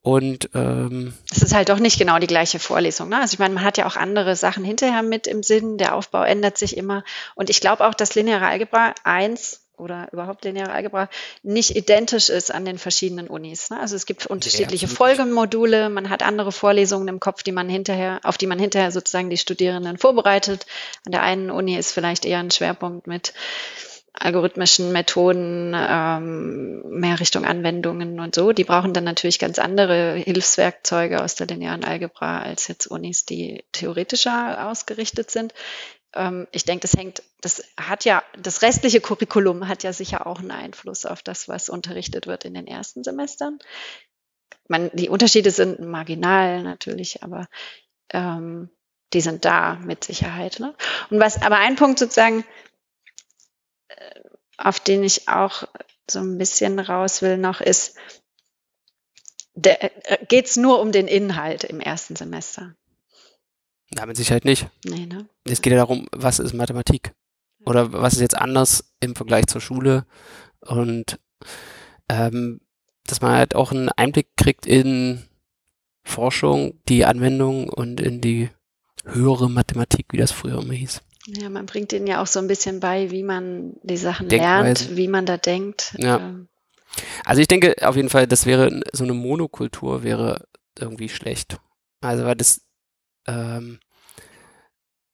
Und 0.00 0.48
ähm, 0.54 1.12
es 1.30 1.42
ist 1.42 1.54
halt 1.54 1.68
doch 1.68 1.78
nicht 1.78 1.98
genau 1.98 2.18
die 2.18 2.26
gleiche 2.26 2.58
Vorlesung. 2.58 3.10
Ne? 3.10 3.20
Also 3.20 3.34
ich 3.34 3.38
meine, 3.38 3.54
man 3.54 3.64
hat 3.64 3.76
ja 3.76 3.86
auch 3.86 3.96
andere 3.96 4.34
Sachen 4.34 4.64
hinterher 4.64 5.02
mit 5.02 5.26
im 5.26 5.42
Sinn. 5.42 5.76
Der 5.76 5.94
Aufbau 5.94 6.22
ändert 6.22 6.56
sich 6.56 6.76
immer. 6.76 7.04
Und 7.34 7.50
ich 7.50 7.60
glaube 7.60 7.86
auch, 7.86 7.94
dass 7.94 8.14
lineare 8.14 8.46
Algebra 8.46 8.94
1 9.04 9.63
oder 9.84 10.08
überhaupt 10.12 10.44
lineare 10.44 10.72
Algebra 10.72 11.08
nicht 11.42 11.76
identisch 11.76 12.30
ist 12.30 12.52
an 12.52 12.64
den 12.64 12.78
verschiedenen 12.78 13.28
Unis. 13.28 13.70
Ne? 13.70 13.78
Also 13.78 13.94
es 13.94 14.06
gibt 14.06 14.26
unterschiedliche 14.26 14.86
ja, 14.86 14.92
Folgemodule, 14.92 15.90
man 15.90 16.10
hat 16.10 16.22
andere 16.22 16.50
Vorlesungen 16.50 17.08
im 17.08 17.20
Kopf, 17.20 17.42
die 17.42 17.52
man 17.52 17.68
hinterher, 17.68 18.20
auf 18.24 18.38
die 18.38 18.46
man 18.46 18.58
hinterher 18.58 18.90
sozusagen 18.90 19.30
die 19.30 19.36
Studierenden 19.36 19.98
vorbereitet. 19.98 20.66
An 21.04 21.12
der 21.12 21.22
einen 21.22 21.50
Uni 21.50 21.76
ist 21.76 21.92
vielleicht 21.92 22.24
eher 22.24 22.38
ein 22.38 22.50
Schwerpunkt 22.50 23.06
mit 23.06 23.34
algorithmischen 24.14 24.92
Methoden, 24.92 25.74
ähm, 25.76 26.82
mehr 26.88 27.18
Richtung 27.18 27.44
Anwendungen 27.44 28.20
und 28.20 28.34
so. 28.34 28.52
Die 28.52 28.62
brauchen 28.62 28.92
dann 28.92 29.04
natürlich 29.04 29.40
ganz 29.40 29.58
andere 29.58 30.14
Hilfswerkzeuge 30.14 31.20
aus 31.20 31.34
der 31.34 31.48
linearen 31.48 31.84
Algebra 31.84 32.40
als 32.40 32.68
jetzt 32.68 32.86
Unis, 32.86 33.26
die 33.26 33.64
theoretischer 33.72 34.68
ausgerichtet 34.68 35.32
sind. 35.32 35.52
Ähm, 36.14 36.46
ich 36.52 36.64
denke, 36.64 36.82
das 36.82 36.94
hängt, 36.94 37.22
das 37.40 37.64
hat 37.76 38.04
ja, 38.04 38.22
das 38.38 38.62
restliche 38.62 39.00
Curriculum 39.00 39.68
hat 39.68 39.82
ja 39.82 39.92
sicher 39.92 40.26
auch 40.26 40.38
einen 40.38 40.50
Einfluss 40.50 41.06
auf 41.06 41.22
das, 41.22 41.48
was 41.48 41.68
unterrichtet 41.68 42.26
wird 42.26 42.44
in 42.44 42.54
den 42.54 42.66
ersten 42.66 43.04
Semestern. 43.04 43.58
Man, 44.68 44.90
die 44.94 45.08
Unterschiede 45.08 45.50
sind 45.50 45.80
marginal 45.80 46.62
natürlich, 46.62 47.22
aber 47.22 47.48
ähm, 48.10 48.70
die 49.12 49.20
sind 49.20 49.44
da 49.44 49.76
mit 49.76 50.04
Sicherheit. 50.04 50.60
Ne? 50.60 50.74
Und 51.10 51.20
was, 51.20 51.42
aber 51.42 51.58
ein 51.58 51.76
Punkt 51.76 51.98
sozusagen, 51.98 52.44
äh, 53.88 54.20
auf 54.56 54.80
den 54.80 55.04
ich 55.04 55.28
auch 55.28 55.68
so 56.08 56.20
ein 56.20 56.38
bisschen 56.38 56.78
raus 56.78 57.22
will 57.22 57.38
noch, 57.38 57.60
ist, 57.60 57.96
äh, 59.62 59.90
geht 60.28 60.46
es 60.46 60.56
nur 60.56 60.80
um 60.80 60.92
den 60.92 61.08
Inhalt 61.08 61.64
im 61.64 61.80
ersten 61.80 62.16
Semester. 62.16 62.74
Ja, 63.96 64.06
mit 64.06 64.16
Sicherheit 64.16 64.44
nicht. 64.44 64.68
Nee, 64.84 65.06
ne? 65.06 65.28
Es 65.44 65.62
geht 65.62 65.72
ja 65.72 65.78
darum, 65.78 66.06
was 66.12 66.38
ist 66.38 66.54
Mathematik? 66.54 67.12
Oder 67.64 67.92
was 67.92 68.14
ist 68.14 68.20
jetzt 68.20 68.36
anders 68.36 68.92
im 69.00 69.14
Vergleich 69.14 69.46
zur 69.46 69.60
Schule? 69.60 70.06
Und 70.60 71.18
ähm, 72.08 72.60
dass 73.06 73.20
man 73.20 73.32
halt 73.32 73.54
auch 73.54 73.72
einen 73.72 73.88
Einblick 73.90 74.36
kriegt 74.36 74.66
in 74.66 75.22
Forschung, 76.02 76.80
die 76.88 77.04
Anwendung 77.04 77.68
und 77.68 78.00
in 78.00 78.20
die 78.20 78.50
höhere 79.04 79.50
Mathematik, 79.50 80.06
wie 80.12 80.18
das 80.18 80.32
früher 80.32 80.62
immer 80.62 80.74
hieß. 80.74 81.02
Ja, 81.26 81.48
man 81.48 81.66
bringt 81.66 81.92
ihnen 81.92 82.06
ja 82.06 82.22
auch 82.22 82.26
so 82.26 82.38
ein 82.38 82.48
bisschen 82.48 82.80
bei, 82.80 83.10
wie 83.10 83.22
man 83.22 83.74
die 83.82 83.96
Sachen 83.96 84.28
Denkweise. 84.28 84.84
lernt, 84.84 84.96
wie 84.96 85.08
man 85.08 85.24
da 85.24 85.38
denkt. 85.38 85.94
Ja. 85.98 86.34
Also 87.24 87.40
ich 87.40 87.48
denke 87.48 87.74
auf 87.80 87.96
jeden 87.96 88.10
Fall, 88.10 88.26
das 88.26 88.46
wäre 88.46 88.82
so 88.92 89.04
eine 89.04 89.14
Monokultur 89.14 90.02
wäre 90.02 90.46
irgendwie 90.78 91.08
schlecht. 91.08 91.58
Also 92.00 92.24
weil 92.24 92.36
das 92.36 92.60
ähm, 93.26 93.80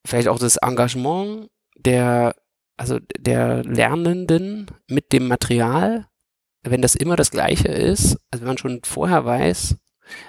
vielleicht 0.07 0.29
auch 0.29 0.39
das 0.39 0.57
Engagement 0.57 1.49
der 1.77 2.35
also 2.77 2.99
der 3.19 3.63
Lernenden 3.63 4.67
mit 4.89 5.13
dem 5.13 5.29
Material, 5.29 6.07
wenn 6.63 6.81
das 6.81 6.95
immer 6.95 7.15
das 7.15 7.31
gleiche 7.31 7.69
ist, 7.69 8.17
also 8.31 8.41
wenn 8.41 8.49
man 8.49 8.59
schon 8.59 8.81
vorher 8.85 9.27
weiß, 9.27 9.77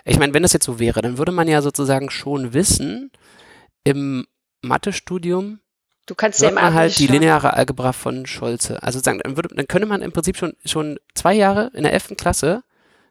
ich 0.03 0.19
meine, 0.19 0.33
wenn 0.33 0.43
das 0.43 0.51
jetzt 0.51 0.65
so 0.65 0.77
wäre, 0.77 1.01
dann 1.01 1.17
würde 1.17 1.31
man 1.31 1.47
ja 1.47 1.61
sozusagen 1.61 2.09
schon 2.09 2.53
wissen, 2.53 3.09
im 3.85 4.27
Mathestudium 4.61 5.59
Du 6.07 6.15
kannst 6.15 6.41
ja 6.41 6.49
immer 6.49 6.73
halt 6.73 6.99
die 6.99 7.07
lineare 7.07 7.53
Algebra 7.53 7.93
von 7.93 8.25
Scholze. 8.25 8.83
Also 8.83 8.99
sagen, 8.99 9.21
dann, 9.23 9.37
würde, 9.37 9.55
dann 9.55 9.67
könnte 9.67 9.87
man 9.87 10.01
im 10.01 10.11
Prinzip 10.11 10.35
schon, 10.35 10.53
schon 10.65 10.99
zwei 11.15 11.33
Jahre 11.33 11.71
in 11.73 11.83
der 11.83 11.93
11. 11.93 12.15
Klasse, 12.17 12.63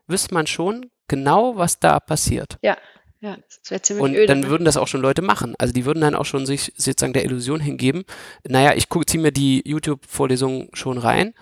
wüsste 0.06 0.34
man 0.34 0.46
schon 0.46 0.90
genau, 1.08 1.56
was 1.56 1.78
da 1.78 1.98
passiert. 1.98 2.58
Ja, 2.62 2.76
ja, 3.20 3.36
das 3.36 3.70
wäre 3.70 3.82
ziemlich 3.82 4.02
Und 4.02 4.14
öde, 4.14 4.26
dann 4.26 4.40
ne? 4.40 4.48
würden 4.48 4.64
das 4.64 4.76
auch 4.76 4.88
schon 4.88 5.02
Leute 5.02 5.20
machen. 5.20 5.54
Also 5.58 5.74
die 5.74 5.84
würden 5.84 6.00
dann 6.00 6.14
auch 6.14 6.24
schon 6.24 6.46
sich 6.46 6.72
sozusagen 6.76 7.12
der 7.12 7.24
Illusion 7.24 7.60
hingeben, 7.60 8.04
naja, 8.48 8.72
ich 8.74 8.86
ziehe 9.06 9.22
mir 9.22 9.32
die 9.32 9.62
YouTube-Vorlesung 9.66 10.70
schon 10.72 10.98
rein. 10.98 11.34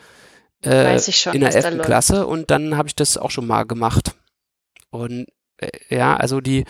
Äh, 0.62 0.70
Weiß 0.70 1.06
ich 1.06 1.20
schon, 1.20 1.34
in 1.34 1.40
der 1.40 1.54
11. 1.54 1.82
Klasse 1.82 2.26
und 2.26 2.50
dann 2.50 2.76
habe 2.76 2.88
ich 2.88 2.96
das 2.96 3.16
auch 3.16 3.30
schon 3.30 3.46
mal 3.46 3.62
gemacht. 3.62 4.16
Und 4.90 5.26
äh, 5.58 5.70
ja, 5.88 6.16
also 6.16 6.40
die, 6.40 6.64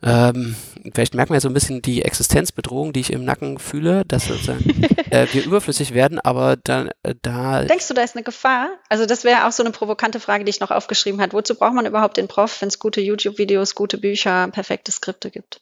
ähm, 0.00 0.54
vielleicht 0.94 1.14
man 1.14 1.26
ja 1.28 1.40
so 1.40 1.48
ein 1.48 1.54
bisschen 1.54 1.82
die 1.82 2.02
Existenzbedrohung, 2.02 2.92
die 2.92 3.00
ich 3.00 3.12
im 3.12 3.24
Nacken 3.24 3.58
fühle, 3.58 4.04
dass 4.06 4.28
äh, 5.10 5.26
wir 5.32 5.44
überflüssig 5.44 5.92
werden, 5.92 6.20
aber 6.20 6.56
dann 6.56 6.90
äh, 7.02 7.14
da. 7.20 7.64
Denkst 7.64 7.88
du, 7.88 7.94
da 7.94 8.02
ist 8.02 8.14
eine 8.14 8.22
Gefahr? 8.22 8.68
Also 8.88 9.06
das 9.06 9.24
wäre 9.24 9.46
auch 9.46 9.52
so 9.52 9.62
eine 9.62 9.72
provokante 9.72 10.20
Frage, 10.20 10.44
die 10.44 10.50
ich 10.50 10.60
noch 10.60 10.70
aufgeschrieben 10.70 11.20
habe. 11.20 11.32
Wozu 11.32 11.56
braucht 11.56 11.74
man 11.74 11.86
überhaupt 11.86 12.16
den 12.16 12.28
Prof, 12.28 12.60
wenn 12.60 12.68
es 12.68 12.78
gute 12.78 13.00
YouTube-Videos, 13.00 13.74
gute 13.74 13.98
Bücher, 13.98 14.48
perfekte 14.48 14.92
Skripte 14.92 15.30
gibt? 15.30 15.60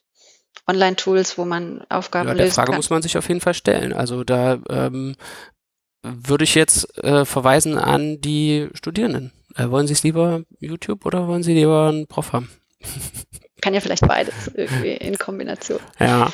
Online-Tools, 0.67 1.37
wo 1.37 1.45
man 1.45 1.83
Aufgaben 1.89 2.29
ja, 2.29 2.35
der 2.35 2.51
Frage 2.51 2.71
kann. 2.71 2.77
muss 2.77 2.89
man 2.89 3.01
sich 3.01 3.17
auf 3.17 3.27
jeden 3.27 3.41
Fall 3.41 3.53
stellen. 3.53 3.93
Also 3.93 4.23
da 4.23 4.59
ähm, 4.69 5.15
würde 6.03 6.43
ich 6.43 6.55
jetzt 6.55 6.95
äh, 7.03 7.25
verweisen 7.25 7.77
an 7.77 8.21
die 8.21 8.67
Studierenden. 8.73 9.31
Äh, 9.55 9.69
wollen 9.69 9.87
Sie 9.87 9.93
es 9.93 10.03
lieber 10.03 10.43
YouTube 10.59 11.05
oder 11.05 11.27
wollen 11.27 11.43
Sie 11.43 11.53
lieber 11.53 11.87
einen 11.87 12.07
Prof 12.07 12.33
haben? 12.33 12.49
Kann 13.61 13.73
ja 13.73 13.79
vielleicht 13.79 14.07
beides 14.07 14.51
irgendwie 14.53 14.93
in 14.93 15.17
Kombination. 15.17 15.79
Ja. 15.99 16.31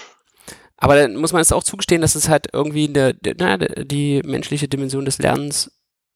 Aber 0.78 0.96
dann 0.96 1.16
muss 1.16 1.32
man 1.32 1.42
es 1.42 1.52
auch 1.52 1.64
zugestehen, 1.64 2.02
dass 2.02 2.16
es 2.16 2.28
halt 2.28 2.48
irgendwie 2.52 2.90
der, 2.90 3.16
na, 3.38 3.58
die 3.58 4.22
menschliche 4.26 4.68
Dimension 4.68 5.06
des 5.06 5.18
Lernens 5.18 5.72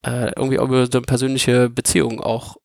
äh, 0.05 0.31
irgendwie 0.35 0.57
über 0.57 0.85
so 0.85 0.97
eine 0.97 1.05
persönliche 1.05 1.69
Beziehung 1.69 2.19
auch 2.19 2.57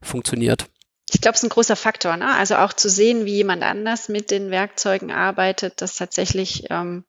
funktioniert. 0.00 0.66
Ich 1.10 1.20
glaube, 1.20 1.34
es 1.34 1.40
ist 1.40 1.44
ein 1.44 1.50
großer 1.50 1.76
Faktor. 1.76 2.16
Ne? 2.16 2.32
Also 2.36 2.56
auch 2.56 2.72
zu 2.72 2.88
sehen, 2.88 3.24
wie 3.24 3.34
jemand 3.34 3.62
anders 3.62 4.08
mit 4.08 4.30
den 4.30 4.50
Werkzeugen 4.50 5.10
arbeitet, 5.10 5.82
das 5.82 5.96
tatsächlich 5.96 6.64
ähm, 6.70 7.04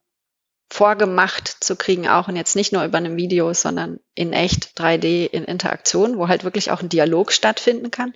vorgemacht 0.69 1.47
zu 1.47 1.75
kriegen, 1.75 2.07
auch 2.07 2.27
und 2.27 2.35
jetzt 2.35 2.55
nicht 2.55 2.73
nur 2.73 2.83
über 2.83 2.97
einem 2.97 3.15
Video, 3.15 3.53
sondern 3.53 3.99
in 4.15 4.33
echt 4.33 4.79
3D 4.79 5.27
in 5.27 5.43
Interaktion, 5.43 6.17
wo 6.17 6.27
halt 6.27 6.43
wirklich 6.43 6.71
auch 6.71 6.81
ein 6.81 6.89
Dialog 6.89 7.31
stattfinden 7.31 7.91
kann 7.91 8.13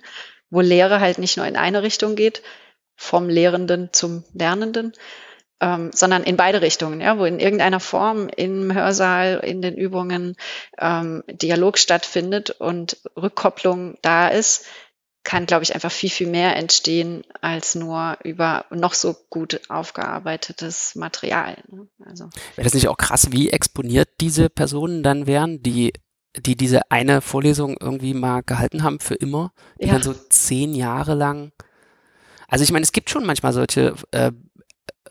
wo 0.50 0.60
Lehre 0.60 1.00
halt 1.00 1.18
nicht 1.18 1.36
nur 1.36 1.46
in 1.46 1.56
eine 1.56 1.82
Richtung 1.82 2.16
geht, 2.16 2.42
vom 2.96 3.28
Lehrenden 3.28 3.90
zum 3.92 4.24
Lernenden, 4.34 4.92
ähm, 5.60 5.90
sondern 5.92 6.24
in 6.24 6.36
beide 6.36 6.62
Richtungen, 6.62 7.00
ja, 7.00 7.18
wo 7.18 7.24
in 7.24 7.40
irgendeiner 7.40 7.80
Form 7.80 8.28
im 8.28 8.72
Hörsaal, 8.74 9.40
in 9.44 9.62
den 9.62 9.76
Übungen 9.76 10.36
ähm, 10.78 11.22
Dialog 11.28 11.78
stattfindet 11.78 12.50
und 12.50 12.98
Rückkopplung 13.16 13.98
da 14.02 14.28
ist, 14.28 14.66
kann, 15.24 15.46
glaube 15.46 15.62
ich, 15.62 15.74
einfach 15.74 15.92
viel, 15.92 16.10
viel 16.10 16.28
mehr 16.28 16.56
entstehen 16.56 17.22
als 17.40 17.74
nur 17.74 18.16
über 18.24 18.64
noch 18.70 18.94
so 18.94 19.14
gut 19.28 19.60
aufgearbeitetes 19.68 20.94
Material. 20.94 21.56
Ne? 21.68 21.86
Also. 22.06 22.30
Wäre 22.54 22.64
das 22.64 22.74
nicht 22.74 22.88
auch 22.88 22.96
krass, 22.96 23.30
wie 23.30 23.50
exponiert 23.50 24.08
diese 24.20 24.48
Personen 24.48 25.02
dann 25.02 25.26
wären, 25.26 25.62
die 25.62 25.92
die 26.36 26.56
diese 26.56 26.90
eine 26.90 27.20
Vorlesung 27.20 27.76
irgendwie 27.80 28.14
mal 28.14 28.42
gehalten 28.42 28.82
haben 28.82 29.00
für 29.00 29.14
immer, 29.14 29.52
die 29.80 29.86
ja. 29.86 29.94
dann 29.94 30.02
so 30.02 30.14
zehn 30.28 30.74
Jahre 30.74 31.14
lang. 31.14 31.52
Also 32.46 32.64
ich 32.64 32.72
meine, 32.72 32.84
es 32.84 32.92
gibt 32.92 33.10
schon 33.10 33.26
manchmal 33.26 33.52
solche, 33.52 33.94
äh, 34.10 34.32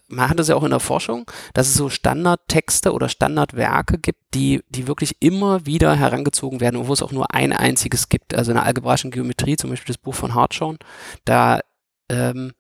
man 0.08 0.30
hat 0.30 0.40
das 0.40 0.48
ja 0.48 0.56
auch 0.56 0.64
in 0.64 0.72
der 0.72 0.80
Forschung, 0.80 1.30
dass 1.54 1.68
es 1.68 1.76
so 1.76 1.90
Standardtexte 1.90 2.94
oder 2.94 3.10
Standardwerke 3.10 3.98
gibt, 3.98 4.34
die, 4.34 4.64
die 4.70 4.88
wirklich 4.88 5.18
immer 5.20 5.66
wieder 5.66 5.96
herangezogen 5.96 6.62
werden 6.62 6.78
und 6.78 6.88
wo 6.88 6.94
es 6.94 7.04
auch 7.04 7.12
nur 7.12 7.34
ein 7.34 7.52
einziges 7.52 8.10
gibt. 8.10 8.34
Also 8.34 8.52
in 8.52 8.56
der 8.56 8.66
algebraischen 8.66 9.12
Geometrie, 9.12 9.58
zum 9.58 9.70
Beispiel 9.70 9.94
das 9.94 10.02
Buch 10.02 10.16
von 10.16 10.34
Hartshorn, 10.34 10.78
da, 11.26 11.60
ähm, 12.10 12.54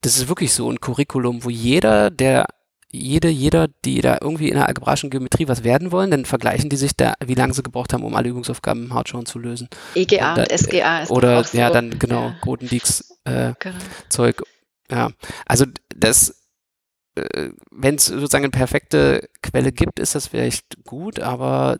das 0.00 0.16
ist 0.16 0.28
wirklich 0.28 0.52
so 0.52 0.70
ein 0.70 0.80
Curriculum, 0.80 1.44
wo 1.44 1.50
jeder, 1.50 2.10
der 2.10 2.46
jede, 2.92 3.28
jeder, 3.28 3.68
die 3.86 4.02
da 4.02 4.18
irgendwie 4.20 4.48
in 4.48 4.54
der 4.54 4.68
algebraischen 4.68 5.08
Geometrie 5.08 5.48
was 5.48 5.64
werden 5.64 5.92
wollen, 5.92 6.10
dann 6.10 6.26
vergleichen 6.26 6.68
die 6.68 6.76
sich 6.76 6.94
da, 6.94 7.14
wie 7.24 7.34
lange 7.34 7.54
sie 7.54 7.62
gebraucht 7.62 7.94
haben, 7.94 8.04
um 8.04 8.14
alle 8.14 8.28
Übungsaufgaben 8.28 8.84
im 8.84 8.94
Hartshorn 8.94 9.24
zu 9.24 9.38
lösen. 9.38 9.68
EGA 9.94 10.34
und, 10.34 10.40
und 10.40 10.58
SGA 10.58 11.02
ist 11.02 11.10
Oder 11.10 11.40
auch 11.40 11.44
so. 11.44 11.56
ja, 11.56 11.70
dann 11.70 11.98
genau, 11.98 12.28
ja. 12.28 12.36
Grothendieck 12.42 12.82
äh, 13.24 13.54
genau. 13.58 13.78
Zeug. 14.10 14.42
Ja, 14.90 15.10
also 15.46 15.64
das, 15.96 16.42
äh, 17.14 17.48
wenn 17.70 17.94
es 17.94 18.06
sozusagen 18.06 18.44
eine 18.44 18.50
perfekte 18.50 19.26
Quelle 19.42 19.72
gibt, 19.72 19.98
ist 19.98 20.14
das 20.14 20.26
vielleicht 20.26 20.84
gut, 20.84 21.18
aber 21.18 21.78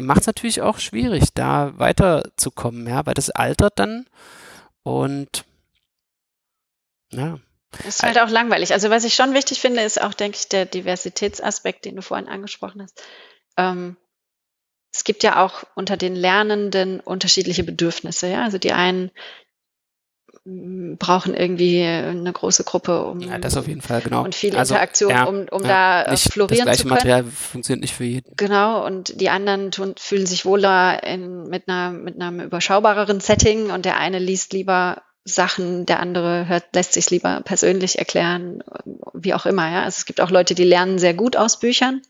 macht 0.00 0.20
es 0.20 0.26
natürlich 0.28 0.62
auch 0.62 0.78
schwierig, 0.78 1.34
da 1.34 1.76
weiterzukommen, 1.78 2.86
ja, 2.86 3.04
weil 3.06 3.14
das 3.14 3.30
altert 3.30 3.80
dann 3.80 4.06
und 4.84 5.44
ja. 7.10 7.40
Das 7.70 7.86
ist 7.86 8.02
halt 8.02 8.18
auch 8.18 8.30
langweilig. 8.30 8.72
Also 8.72 8.90
was 8.90 9.04
ich 9.04 9.14
schon 9.14 9.34
wichtig 9.34 9.60
finde, 9.60 9.82
ist 9.82 10.00
auch, 10.00 10.14
denke 10.14 10.38
ich, 10.38 10.48
der 10.48 10.66
Diversitätsaspekt, 10.66 11.84
den 11.84 11.96
du 11.96 12.02
vorhin 12.02 12.28
angesprochen 12.28 12.82
hast. 12.82 13.02
Ähm, 13.56 13.96
es 14.92 15.04
gibt 15.04 15.22
ja 15.22 15.44
auch 15.44 15.62
unter 15.74 15.96
den 15.96 16.16
Lernenden 16.16 17.00
unterschiedliche 17.00 17.62
Bedürfnisse. 17.62 18.28
Ja? 18.28 18.42
Also 18.42 18.58
die 18.58 18.72
einen 18.72 19.12
mm, 20.44 20.96
brauchen 20.96 21.34
irgendwie 21.34 21.84
eine 21.84 22.32
große 22.32 22.64
Gruppe 22.64 23.04
um 23.04 23.20
ja, 23.20 23.38
das 23.38 23.56
auf 23.56 23.68
jeden 23.68 23.82
Fall 23.82 24.00
genau 24.00 24.24
und 24.24 24.34
viel 24.34 24.56
also, 24.56 24.74
Interaktion 24.74 25.10
ja, 25.10 25.24
um, 25.24 25.46
um 25.48 25.62
ja, 25.62 26.02
da 26.02 26.10
nicht 26.10 26.32
florieren 26.32 26.66
das 26.66 26.78
gleiche 26.78 26.82
zu 26.82 26.88
können. 26.88 26.94
Material 26.96 27.24
funktioniert 27.24 27.82
nicht 27.82 27.94
für 27.94 28.04
jeden 28.04 28.34
genau 28.36 28.84
und 28.84 29.20
die 29.20 29.30
anderen 29.30 29.70
tun, 29.70 29.94
fühlen 29.96 30.26
sich 30.26 30.44
wohler 30.44 31.04
in, 31.04 31.44
mit 31.48 31.68
einer 31.68 31.92
mit 31.92 32.20
einem 32.20 32.40
überschaubareren 32.40 33.20
Setting 33.20 33.70
und 33.70 33.84
der 33.84 33.96
eine 33.96 34.18
liest 34.18 34.52
lieber 34.52 35.02
Sachen, 35.24 35.86
der 35.86 36.00
andere 36.00 36.48
hört, 36.48 36.74
lässt 36.74 36.94
sich 36.94 37.10
lieber 37.10 37.42
persönlich 37.44 37.98
erklären, 37.98 38.62
wie 39.12 39.34
auch 39.34 39.46
immer. 39.46 39.70
Ja? 39.70 39.84
Also 39.84 39.98
es 39.98 40.06
gibt 40.06 40.20
auch 40.20 40.30
Leute, 40.30 40.54
die 40.54 40.64
lernen 40.64 40.98
sehr 40.98 41.14
gut 41.14 41.36
aus 41.36 41.60
Büchern 41.60 42.02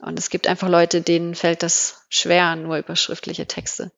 und 0.00 0.18
es 0.18 0.30
gibt 0.30 0.46
einfach 0.46 0.68
Leute, 0.68 1.00
denen 1.02 1.34
fällt 1.34 1.62
das 1.62 2.06
schwer, 2.08 2.56
nur 2.56 2.78
über 2.78 2.96
schriftliche 2.96 3.46
Texte. 3.46 3.92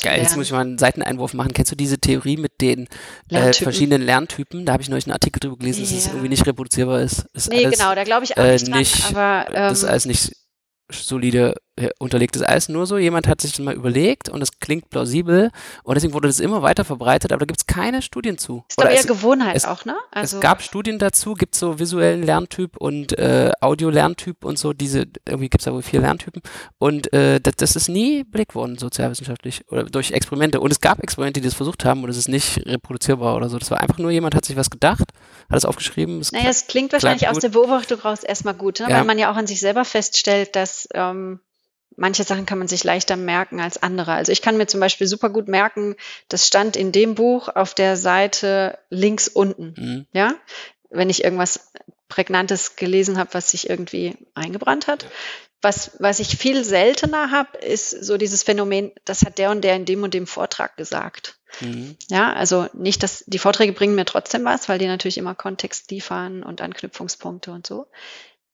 Geil, 0.00 0.22
jetzt 0.22 0.36
muss 0.36 0.46
ich 0.46 0.52
mal 0.52 0.60
einen 0.60 0.78
Seiteneinwurf 0.78 1.34
machen. 1.34 1.52
Kennst 1.52 1.70
du 1.70 1.76
diese 1.76 1.98
Theorie 1.98 2.38
mit 2.38 2.62
den 2.62 2.88
äh, 3.28 3.52
verschiedenen 3.52 4.00
Lerntypen? 4.00 4.64
Da 4.64 4.72
habe 4.72 4.82
ich 4.82 4.88
neulich 4.88 5.04
einen 5.04 5.12
Artikel 5.12 5.40
drüber 5.40 5.58
gelesen, 5.58 5.82
dass 5.82 5.92
es 5.92 6.06
irgendwie 6.06 6.30
nicht 6.30 6.46
reproduzierbar 6.46 7.02
ist. 7.02 7.26
ist 7.34 7.50
nee, 7.50 7.66
alles, 7.66 7.78
genau, 7.78 7.94
da 7.94 8.04
glaube 8.04 8.24
ich 8.24 8.38
auch 8.38 8.42
äh, 8.42 8.52
nicht, 8.52 8.68
dran, 8.68 8.78
nicht 8.78 9.04
aber 9.04 9.48
ähm, 9.48 9.54
das 9.54 9.78
ist 9.78 9.84
alles 9.84 10.06
nicht 10.06 10.32
solide 10.90 11.56
unterlegtes 11.98 12.42
Eis. 12.42 12.68
Nur 12.68 12.86
so, 12.86 12.98
jemand 12.98 13.26
hat 13.26 13.40
sich 13.40 13.52
das 13.52 13.60
mal 13.60 13.74
überlegt 13.74 14.28
und 14.28 14.42
es 14.42 14.60
klingt 14.60 14.90
plausibel 14.90 15.50
und 15.84 15.94
deswegen 15.94 16.12
wurde 16.12 16.28
das 16.28 16.38
immer 16.38 16.60
weiter 16.62 16.84
verbreitet, 16.84 17.32
aber 17.32 17.40
da 17.40 17.46
gibt 17.46 17.60
es 17.60 17.66
keine 17.66 18.02
Studien 18.02 18.36
zu. 18.36 18.64
Ist 18.68 18.78
doch 18.78 18.88
eher 18.88 19.04
Gewohnheit 19.04 19.56
es, 19.56 19.64
auch, 19.64 19.84
ne? 19.84 19.96
Also 20.10 20.36
es 20.36 20.42
gab 20.42 20.62
Studien 20.62 20.98
dazu, 20.98 21.34
gibt 21.34 21.54
so 21.54 21.78
visuellen 21.78 22.22
Lerntyp 22.22 22.76
und 22.76 23.18
äh, 23.18 23.52
Audio-Lerntyp 23.60 24.44
und 24.44 24.58
so, 24.58 24.74
diese, 24.74 25.06
irgendwie 25.26 25.48
gibt 25.48 25.62
es 25.62 25.64
da 25.64 25.72
wohl 25.72 25.82
vier 25.82 26.00
Lerntypen 26.00 26.42
und 26.78 27.10
äh, 27.14 27.40
das, 27.40 27.56
das 27.56 27.76
ist 27.76 27.88
nie 27.88 28.24
belegt 28.24 28.54
worden, 28.54 28.76
sozialwissenschaftlich 28.76 29.64
oder 29.70 29.84
durch 29.84 30.12
Experimente. 30.12 30.60
Und 30.60 30.72
es 30.72 30.80
gab 30.80 31.02
Experimente, 31.02 31.40
die 31.40 31.46
das 31.46 31.54
versucht 31.54 31.84
haben 31.86 32.04
und 32.04 32.10
es 32.10 32.18
ist 32.18 32.28
nicht 32.28 32.66
reproduzierbar 32.66 33.34
oder 33.34 33.48
so. 33.48 33.58
Das 33.58 33.70
war 33.70 33.80
einfach 33.80 33.98
nur 33.98 34.10
jemand 34.10 34.34
hat 34.34 34.44
sich 34.44 34.56
was 34.56 34.68
gedacht, 34.68 35.12
hat 35.48 35.56
es 35.56 35.64
aufgeschrieben. 35.64 36.20
Es 36.20 36.32
naja, 36.32 36.50
es 36.50 36.66
klingt 36.66 36.92
wahrscheinlich 36.92 37.28
aus 37.28 37.38
der 37.38 37.48
Beobachtung 37.48 38.00
raus 38.00 38.22
erstmal 38.22 38.54
gut, 38.54 38.80
ne? 38.80 38.90
Ja. 38.90 38.98
weil 38.98 39.04
man 39.04 39.18
ja 39.18 39.32
auch 39.32 39.36
an 39.36 39.46
sich 39.46 39.60
selber 39.60 39.84
feststellt, 39.84 40.54
dass 40.54 40.86
ähm, 40.92 41.40
manche 41.96 42.24
Sachen 42.24 42.46
kann 42.46 42.58
man 42.58 42.68
sich 42.68 42.84
leichter 42.84 43.16
merken 43.16 43.60
als 43.60 43.82
andere. 43.82 44.12
Also 44.12 44.32
ich 44.32 44.42
kann 44.42 44.56
mir 44.56 44.66
zum 44.66 44.80
Beispiel 44.80 45.06
super 45.06 45.30
gut 45.30 45.48
merken, 45.48 45.96
das 46.28 46.46
stand 46.46 46.76
in 46.76 46.92
dem 46.92 47.14
Buch 47.14 47.48
auf 47.48 47.74
der 47.74 47.96
Seite 47.96 48.78
links 48.90 49.28
unten. 49.28 49.74
Mhm. 49.76 50.06
Ja, 50.12 50.34
wenn 50.90 51.10
ich 51.10 51.24
irgendwas 51.24 51.72
Prägnantes 52.08 52.76
gelesen 52.76 53.18
habe, 53.18 53.32
was 53.32 53.50
sich 53.50 53.70
irgendwie 53.70 54.16
eingebrannt 54.34 54.86
hat. 54.86 55.06
Was, 55.62 55.92
was 56.00 56.18
ich 56.18 56.36
viel 56.36 56.64
seltener 56.64 57.30
habe, 57.30 57.56
ist 57.58 57.90
so 57.90 58.16
dieses 58.16 58.42
Phänomen, 58.42 58.90
das 59.04 59.22
hat 59.22 59.38
der 59.38 59.50
und 59.50 59.62
der 59.62 59.76
in 59.76 59.84
dem 59.84 60.02
und 60.02 60.12
dem 60.12 60.26
Vortrag 60.26 60.76
gesagt. 60.76 61.38
Mhm. 61.60 61.96
Ja, 62.10 62.32
also 62.32 62.66
nicht, 62.72 63.02
dass 63.02 63.24
die 63.26 63.38
Vorträge 63.38 63.72
bringen 63.72 63.94
mir 63.94 64.04
trotzdem 64.04 64.44
was, 64.44 64.68
weil 64.68 64.78
die 64.78 64.86
natürlich 64.86 65.18
immer 65.18 65.34
Kontext 65.34 65.90
liefern 65.90 66.42
und 66.42 66.60
Anknüpfungspunkte 66.60 67.52
und 67.52 67.66
so. 67.66 67.86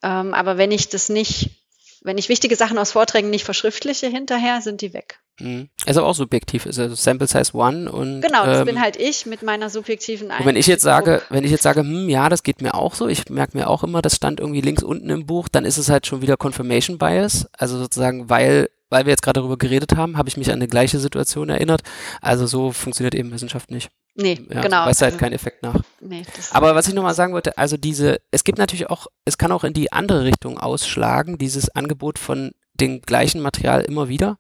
Ähm, 0.03 0.35
aber 0.35 0.59
wenn 0.59 0.71
ich 0.71 0.89
das 0.89 1.09
nicht, 1.09 1.58
wenn 2.03 2.19
ich 2.19 2.29
wichtige 2.29 2.57
Sachen 2.57 2.79
aus 2.79 2.93
Vorträgen 2.93 3.31
nicht 3.31 3.45
verschriftliche 3.45 4.07
hinterher, 4.07 4.61
sind 4.61 4.81
die 4.81 4.93
weg. 4.93 5.21
Mhm. 5.41 5.69
Ist 5.87 5.97
aber 5.97 6.07
auch 6.07 6.15
subjektiv, 6.15 6.67
ist 6.67 6.79
also 6.79 6.95
Sample 6.95 7.29
Size 7.29 7.57
One 7.57 7.91
und 7.91 8.21
genau, 8.21 8.45
das 8.45 8.61
ähm, 8.61 8.67
bin 8.67 8.81
halt 8.81 8.97
ich 8.97 9.27
mit 9.27 9.43
meiner 9.43 9.71
subjektiven 9.71 10.31
Einstellung. 10.31 10.49
wenn 10.49 10.57
ich 10.57 10.67
jetzt 10.67 10.83
sage, 10.83 11.23
wenn 11.31 11.45
ich 11.45 11.51
jetzt 11.51 11.63
sage, 11.63 11.81
hm, 11.81 12.09
ja, 12.09 12.29
das 12.29 12.43
geht 12.43 12.61
mir 12.61 12.75
auch 12.75 12.95
so, 12.95 13.07
ich 13.07 13.29
merke 13.29 13.57
mir 13.57 13.69
auch 13.69 13.85
immer, 13.85 14.03
das 14.03 14.17
stand 14.17 14.41
irgendwie 14.41 14.61
links 14.61 14.83
unten 14.83 15.11
im 15.11 15.27
Buch, 15.27 15.49
dann 15.49 15.65
ist 15.65 15.79
es 15.79 15.89
halt 15.89 16.07
schon 16.07 16.23
wieder 16.23 16.37
Confirmation 16.37 16.99
Bias, 16.99 17.49
also 17.53 17.79
sozusagen, 17.79 18.29
weil 18.29 18.69
weil 18.91 19.05
wir 19.05 19.11
jetzt 19.11 19.23
gerade 19.23 19.41
darüber 19.41 19.59
geredet 19.59 19.97
haben, 19.97 20.17
habe 20.17 20.29
ich 20.29 20.37
mich 20.37 20.49
an 20.49 20.55
eine 20.57 20.67
gleiche 20.67 20.99
Situation 20.99 21.51
erinnert. 21.51 21.83
Also 22.23 22.47
so 22.47 22.73
funktioniert 22.73 23.15
eben 23.15 23.31
Wissenschaft 23.33 23.71
nicht. 23.71 23.91
Nee, 24.21 24.41
ja, 24.51 24.63
genau. 24.63 24.87
Weiß 24.87 25.01
halt 25.01 25.13
also, 25.13 25.19
keinen 25.19 25.33
Effekt 25.33 25.63
nach. 25.63 25.81
Nee, 26.01 26.25
Aber 26.51 26.75
was 26.75 26.89
ich 26.89 26.95
nochmal 26.95 27.15
sagen 27.15 27.33
wollte, 27.33 27.57
also 27.57 27.77
diese, 27.77 28.21
es 28.33 28.43
gibt 28.43 28.59
natürlich 28.59 28.91
auch, 28.91 29.07
es 29.25 29.39
kann 29.39 29.53
auch 29.53 29.63
in 29.63 29.75
die 29.75 29.93
andere 29.93 30.25
Richtung 30.25 30.59
ausschlagen, 30.59 31.39
dieses 31.39 31.71
Angebot 31.71 32.19
von 32.19 32.51
dem 32.75 33.01
gleichen 33.01 33.41
Material 33.41 33.83
immer 33.83 34.09
wieder. 34.09 34.39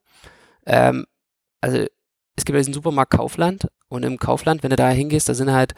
Ähm, 0.66 1.06
also 1.60 1.78
es 2.34 2.44
gibt 2.44 2.54
ja 2.54 2.58
diesen 2.58 2.74
Supermarkt 2.74 3.12
Kaufland 3.12 3.68
und 3.88 4.02
im 4.02 4.18
Kaufland, 4.18 4.64
wenn 4.64 4.70
du 4.70 4.76
da 4.76 4.88
hingehst, 4.88 5.28
da 5.28 5.34
sind 5.34 5.52
halt 5.52 5.74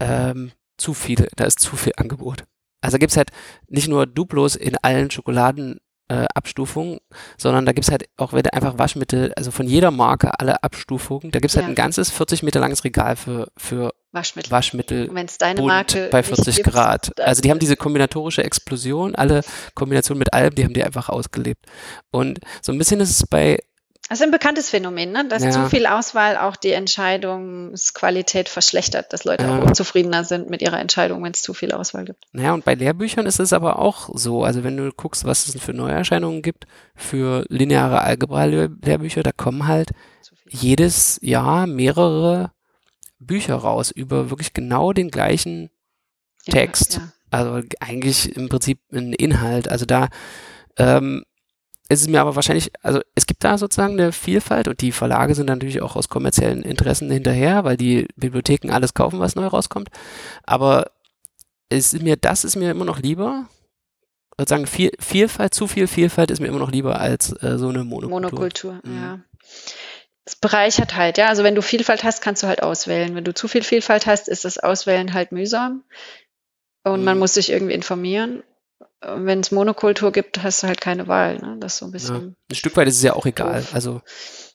ähm, 0.00 0.52
zu 0.78 0.94
viele, 0.94 1.28
da 1.36 1.44
ist 1.44 1.60
zu 1.60 1.76
viel 1.76 1.92
Angebot. 1.98 2.44
Also 2.80 2.96
gibt 2.96 3.10
es 3.12 3.18
halt 3.18 3.30
nicht 3.68 3.88
nur 3.88 4.06
Duplos 4.06 4.56
in 4.56 4.76
allen 4.78 5.10
Schokoladenabstufungen, 5.10 5.80
äh, 6.08 6.26
sondern 7.38 7.64
da 7.64 7.72
gibt 7.72 7.86
es 7.86 7.90
halt 7.90 8.08
auch 8.16 8.32
du 8.32 8.54
einfach 8.54 8.78
Waschmittel, 8.78 9.32
also 9.36 9.50
von 9.50 9.66
jeder 9.66 9.90
Marke 9.90 10.38
alle 10.38 10.62
Abstufungen. 10.62 11.30
Da 11.30 11.38
gibt 11.38 11.50
es 11.50 11.56
halt 11.56 11.66
ja. 11.66 11.72
ein 11.72 11.74
ganzes 11.74 12.10
40 12.10 12.42
Meter 12.42 12.60
langes 12.60 12.84
Regal 12.84 13.16
für, 13.16 13.48
für 13.56 13.92
Waschmittel. 14.12 14.50
Waschmittel 14.50 15.10
Wenn 15.12 15.26
es 15.26 15.38
deine 15.38 15.62
Marke 15.62 16.08
bei 16.10 16.22
40 16.22 16.56
gibt, 16.56 16.68
Grad. 16.68 17.18
Also 17.20 17.40
die 17.40 17.50
haben 17.50 17.58
diese 17.58 17.76
kombinatorische 17.76 18.44
Explosion, 18.44 19.14
alle 19.14 19.42
Kombinationen 19.74 20.18
mit 20.18 20.32
allem, 20.34 20.54
die 20.54 20.64
haben 20.64 20.74
die 20.74 20.84
einfach 20.84 21.08
ausgelebt. 21.08 21.64
Und 22.10 22.40
so 22.60 22.72
ein 22.72 22.78
bisschen 22.78 23.00
ist 23.00 23.10
es 23.10 23.26
bei 23.26 23.58
das 24.12 24.20
ist 24.20 24.26
ein 24.26 24.30
bekanntes 24.30 24.68
Phänomen, 24.68 25.10
ne? 25.10 25.26
dass 25.26 25.42
ja. 25.42 25.52
zu 25.52 25.70
viel 25.70 25.86
Auswahl 25.86 26.36
auch 26.36 26.56
die 26.56 26.72
Entscheidungsqualität 26.72 28.50
verschlechtert, 28.50 29.10
dass 29.14 29.24
Leute 29.24 29.44
ja. 29.44 29.58
auch 29.58 29.66
unzufriedener 29.66 30.22
sind 30.22 30.50
mit 30.50 30.60
ihrer 30.60 30.78
Entscheidung, 30.78 31.24
wenn 31.24 31.32
es 31.32 31.40
zu 31.40 31.54
viel 31.54 31.72
Auswahl 31.72 32.04
gibt. 32.04 32.22
Naja, 32.32 32.52
und 32.52 32.62
bei 32.62 32.74
Lehrbüchern 32.74 33.24
ist 33.24 33.40
es 33.40 33.54
aber 33.54 33.78
auch 33.78 34.10
so. 34.12 34.44
Also 34.44 34.64
wenn 34.64 34.76
du 34.76 34.92
guckst, 34.92 35.24
was 35.24 35.48
es 35.48 35.58
für 35.58 35.72
Neuerscheinungen 35.72 36.42
gibt 36.42 36.66
für 36.94 37.46
lineare 37.48 38.02
Algebra-Lehrbücher, 38.02 39.22
da 39.22 39.32
kommen 39.32 39.66
halt 39.66 39.92
jedes 40.46 41.18
Jahr 41.22 41.66
mehrere 41.66 42.52
Bücher 43.18 43.54
raus 43.54 43.90
über 43.90 44.28
wirklich 44.28 44.52
genau 44.52 44.92
den 44.92 45.10
gleichen 45.10 45.70
Text. 46.44 46.96
Ja, 46.96 47.12
also 47.30 47.66
eigentlich 47.80 48.36
im 48.36 48.50
Prinzip 48.50 48.78
ein 48.92 49.14
Inhalt. 49.14 49.68
Also 49.68 49.86
da 49.86 50.08
ähm, 50.76 51.24
es 51.88 52.00
ist 52.00 52.08
mir 52.08 52.20
aber 52.20 52.36
wahrscheinlich, 52.36 52.70
also 52.82 53.00
es 53.14 53.26
gibt 53.26 53.44
da 53.44 53.58
sozusagen 53.58 54.00
eine 54.00 54.12
Vielfalt 54.12 54.68
und 54.68 54.80
die 54.80 54.92
Verlage 54.92 55.34
sind 55.34 55.46
natürlich 55.46 55.82
auch 55.82 55.96
aus 55.96 56.08
kommerziellen 56.08 56.62
Interessen 56.62 57.10
hinterher, 57.10 57.64
weil 57.64 57.76
die 57.76 58.06
Bibliotheken 58.16 58.70
alles 58.70 58.94
kaufen, 58.94 59.20
was 59.20 59.34
neu 59.34 59.46
rauskommt. 59.46 59.90
Aber 60.44 60.90
es 61.68 61.92
ist 61.92 62.02
mir, 62.02 62.16
das 62.16 62.44
ist 62.44 62.56
mir 62.56 62.70
immer 62.70 62.84
noch 62.84 63.00
lieber. 63.00 63.46
Sozusagen 64.38 64.66
viel, 64.66 64.92
Vielfalt, 64.98 65.54
zu 65.54 65.66
viel 65.66 65.86
Vielfalt 65.86 66.30
ist 66.30 66.40
mir 66.40 66.48
immer 66.48 66.58
noch 66.58 66.72
lieber 66.72 66.98
als 66.98 67.32
äh, 67.42 67.58
so 67.58 67.68
eine 67.68 67.84
Monokultur. 67.84 68.08
Monokultur, 68.10 68.80
mhm. 68.84 68.96
ja. 68.96 69.20
Es 70.24 70.36
bereichert 70.36 70.96
halt, 70.96 71.18
ja. 71.18 71.28
Also 71.28 71.44
wenn 71.44 71.54
du 71.54 71.62
Vielfalt 71.62 72.04
hast, 72.04 72.22
kannst 72.22 72.42
du 72.42 72.46
halt 72.46 72.62
auswählen. 72.62 73.14
Wenn 73.14 73.24
du 73.24 73.34
zu 73.34 73.48
viel 73.48 73.62
Vielfalt 73.62 74.06
hast, 74.06 74.28
ist 74.28 74.44
das 74.44 74.58
Auswählen 74.58 75.12
halt 75.12 75.32
mühsam. 75.32 75.84
Und 76.84 77.00
mhm. 77.00 77.04
man 77.04 77.18
muss 77.18 77.34
sich 77.34 77.50
irgendwie 77.50 77.74
informieren 77.74 78.42
wenn 79.04 79.40
es 79.40 79.50
Monokultur 79.50 80.12
gibt, 80.12 80.42
hast 80.42 80.62
du 80.62 80.66
halt 80.68 80.80
keine 80.80 81.08
Wahl. 81.08 81.38
Ne? 81.38 81.56
Das 81.60 81.74
ist 81.74 81.78
so 81.78 81.86
ein 81.86 81.92
bisschen. 81.92 82.14
Ja. 82.14 82.34
Ein 82.50 82.54
Stück 82.54 82.76
weit 82.76 82.88
ist 82.88 82.96
es 82.96 83.02
ja 83.02 83.14
auch 83.14 83.26
egal. 83.26 83.64
Also 83.72 84.00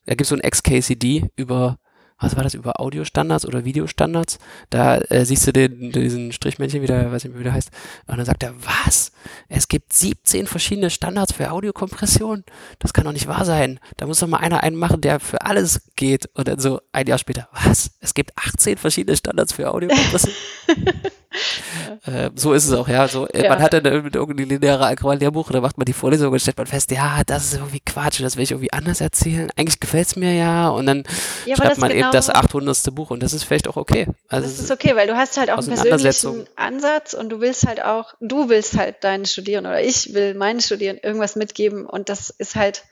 da 0.06 0.12
gibt 0.12 0.22
es 0.22 0.30
so 0.30 0.36
ein 0.36 0.50
XKCD 0.50 1.30
über 1.36 1.78
was 2.20 2.36
war 2.36 2.44
das, 2.44 2.56
über 2.56 2.80
Audiostandards 2.80 3.46
oder 3.46 3.64
Videostandards. 3.64 4.40
Da 4.70 4.98
äh, 4.98 5.24
siehst 5.24 5.46
du 5.46 5.54
den, 5.54 5.92
diesen 5.92 6.32
Strichmännchen 6.32 6.82
wieder, 6.82 7.12
weiß 7.12 7.24
nicht 7.24 7.34
mehr, 7.34 7.40
wie 7.42 7.44
der 7.44 7.54
heißt. 7.54 7.70
Und 8.08 8.18
dann 8.18 8.26
sagt 8.26 8.44
er, 8.44 8.56
was? 8.64 9.12
Es 9.50 9.68
gibt 9.68 9.94
17 9.94 10.48
verschiedene 10.48 10.90
Standards 10.90 11.34
für 11.34 11.52
Audiokompression? 11.52 12.44
Das 12.80 12.94
kann 12.94 13.06
doch 13.06 13.12
nicht 13.12 13.28
wahr 13.28 13.46
sein. 13.46 13.80
Da 13.98 14.08
muss 14.08 14.20
doch 14.20 14.28
mal 14.28 14.38
einer 14.38 14.64
einen 14.64 14.78
machen, 14.78 15.02
der 15.02 15.20
für 15.20 15.42
alles 15.42 15.92
geht. 15.96 16.28
Und 16.34 16.48
dann 16.48 16.60
so 16.60 16.82
ein 16.92 17.06
Jahr 17.06 17.20
später, 17.20 17.50
was? 17.52 17.92
Es 18.00 18.16
gibt 18.16 18.32
18 18.36 18.78
verschiedene 18.78 19.16
Standards 19.16 19.54
für 19.54 19.72
Audiokompression? 19.74 20.34
äh, 22.06 22.30
so 22.36 22.54
ist 22.54 22.66
es 22.66 22.74
auch, 22.74 22.88
ja. 22.88 23.08
So, 23.08 23.28
äh, 23.28 23.44
ja. 23.44 23.50
Man 23.50 23.62
hat 23.62 23.74
dann 23.74 23.86
irgendwie 23.86 24.44
lineare 24.44 24.86
Alkohol-Lehrbuch 24.86 25.48
und 25.48 25.54
dann 25.54 25.62
macht 25.62 25.78
man 25.78 25.86
die 25.86 25.94
Vorlesung 25.94 26.32
und 26.32 26.40
stellt 26.40 26.58
man 26.58 26.68
fest, 26.68 26.92
ja, 26.92 27.22
das 27.26 27.46
ist 27.46 27.54
irgendwie 27.56 27.82
Quatsch, 27.82 28.22
das 28.22 28.38
will 28.38 28.44
ich 28.44 28.52
irgendwie 28.52 28.72
anders 28.72 29.02
erzählen. 29.02 29.50
Eigentlich 29.56 29.80
gefällt 29.80 30.08
es 30.08 30.16
mir 30.16 30.34
ja. 30.34 30.70
Und 30.70 30.86
dann 30.86 31.04
ja, 31.46 31.56
schreibt 31.56 31.78
man 31.78 31.90
genau 31.90 32.08
eben 32.08 32.12
das 32.12 32.30
800. 32.30 32.96
Buch 32.96 33.12
und 33.12 33.22
das 33.22 33.34
ist 33.34 33.44
vielleicht 33.44 33.68
auch 33.68 33.78
okay. 33.78 34.08
Also 34.30 34.48
das 34.48 34.60
ist 34.60 34.72
okay, 34.72 34.96
weil 34.96 35.08
du 35.08 35.16
hast 35.16 35.38
halt 35.38 35.52
auch 35.52 35.58
einen 35.58 35.76
persönlichen 35.76 36.48
Ansatz 36.56 37.14
und 37.14 37.30
du 37.30 37.42
willst 37.42 37.68
halt 37.68 37.84
auch, 37.84 38.14
du 38.22 38.50
willst 38.50 38.78
halt 38.78 39.04
deinen 39.04 39.26
Studierenden 39.26 39.72
oder 39.72 39.82
ich 39.82 40.14
will 40.14 40.34
meinen 40.34 40.62
Studierenden 40.62 41.04
irgendwas 41.04 41.36
mitgeben 41.36 41.86
und 41.86 42.10
das 42.10 42.30
ist 42.30 42.56
halt, 42.56 42.84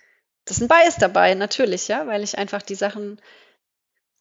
das 0.45 0.57
ist 0.57 0.63
ein 0.63 0.67
Bias 0.67 0.97
dabei, 0.97 1.33
natürlich, 1.33 1.87
ja, 1.87 2.05
weil 2.07 2.23
ich 2.23 2.37
einfach 2.37 2.61
die 2.61 2.75
Sachen 2.75 3.19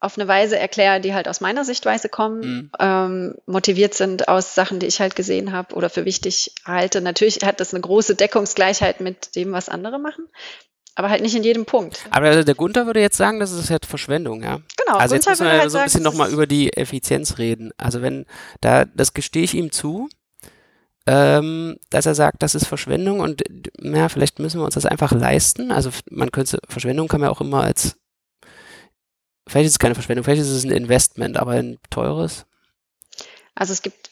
auf 0.00 0.18
eine 0.18 0.28
Weise 0.28 0.59
erkläre, 0.59 1.00
die 1.00 1.14
halt 1.14 1.28
aus 1.28 1.40
meiner 1.40 1.64
Sichtweise 1.64 2.09
kommen, 2.09 2.40
mhm. 2.40 2.70
ähm, 2.78 3.35
motiviert 3.46 3.94
sind 3.94 4.28
aus 4.28 4.54
Sachen, 4.54 4.78
die 4.78 4.87
ich 4.87 5.00
halt 5.00 5.16
gesehen 5.16 5.52
habe 5.52 5.74
oder 5.74 5.88
für 5.88 6.04
wichtig 6.04 6.52
halte. 6.64 7.00
Natürlich 7.00 7.38
hat 7.42 7.61
das 7.61 7.72
eine 7.72 7.80
große 7.80 8.14
Deckungsgleichheit 8.14 9.00
mit 9.00 9.35
dem, 9.35 9.52
was 9.52 9.68
andere 9.68 9.98
machen, 9.98 10.28
aber 10.94 11.11
halt 11.11 11.22
nicht 11.22 11.35
in 11.35 11.42
jedem 11.42 11.64
Punkt. 11.64 12.04
Aber 12.11 12.44
der 12.44 12.54
Gunther 12.54 12.87
würde 12.87 13.00
jetzt 13.00 13.16
sagen, 13.16 13.40
das 13.40 13.52
ist 13.52 13.70
halt 13.70 13.87
Verschwendung, 13.87 14.42
ja. 14.42 14.61
Genau. 14.76 14.98
Also 14.98 15.14
jetzt 15.14 15.28
müssen 15.28 15.46
wir 15.46 15.52
halt 15.52 15.70
so 15.70 15.78
ein 15.78 15.85
bisschen 15.85 16.02
nochmal 16.02 16.30
über 16.30 16.46
die 16.46 16.72
Effizienz 16.72 17.38
reden. 17.38 17.72
Also 17.78 18.02
wenn, 18.02 18.26
da, 18.61 18.85
das 18.85 19.14
gestehe 19.14 19.44
ich 19.44 19.54
ihm 19.54 19.72
zu, 19.72 20.09
ähm, 21.07 21.76
dass 21.90 22.07
er 22.07 22.14
sagt, 22.14 22.42
das 22.42 22.54
ist 22.54 22.66
Verschwendung 22.66 23.20
und 23.20 23.42
ja, 23.80 24.09
vielleicht 24.09 24.38
müssen 24.38 24.61
wir 24.61 24.64
uns 24.64 24.74
das 24.74 24.87
einfach 24.87 25.12
leisten. 25.12 25.70
Also 25.70 25.90
man 26.11 26.30
könnte, 26.30 26.59
Verschwendung 26.68 27.09
kann 27.09 27.20
man 27.20 27.30
auch 27.30 27.40
immer 27.40 27.62
als 27.62 27.96
Vielleicht 29.46 29.66
ist 29.66 29.72
es 29.72 29.78
keine 29.78 29.94
Verschwendung, 29.94 30.24
vielleicht 30.24 30.42
ist 30.42 30.48
es 30.48 30.64
ein 30.64 30.70
Investment, 30.70 31.37
aber 31.37 31.52
ein 31.52 31.78
teures. 31.90 32.46
Also 33.54 33.72
es 33.72 33.83
gibt 33.83 34.11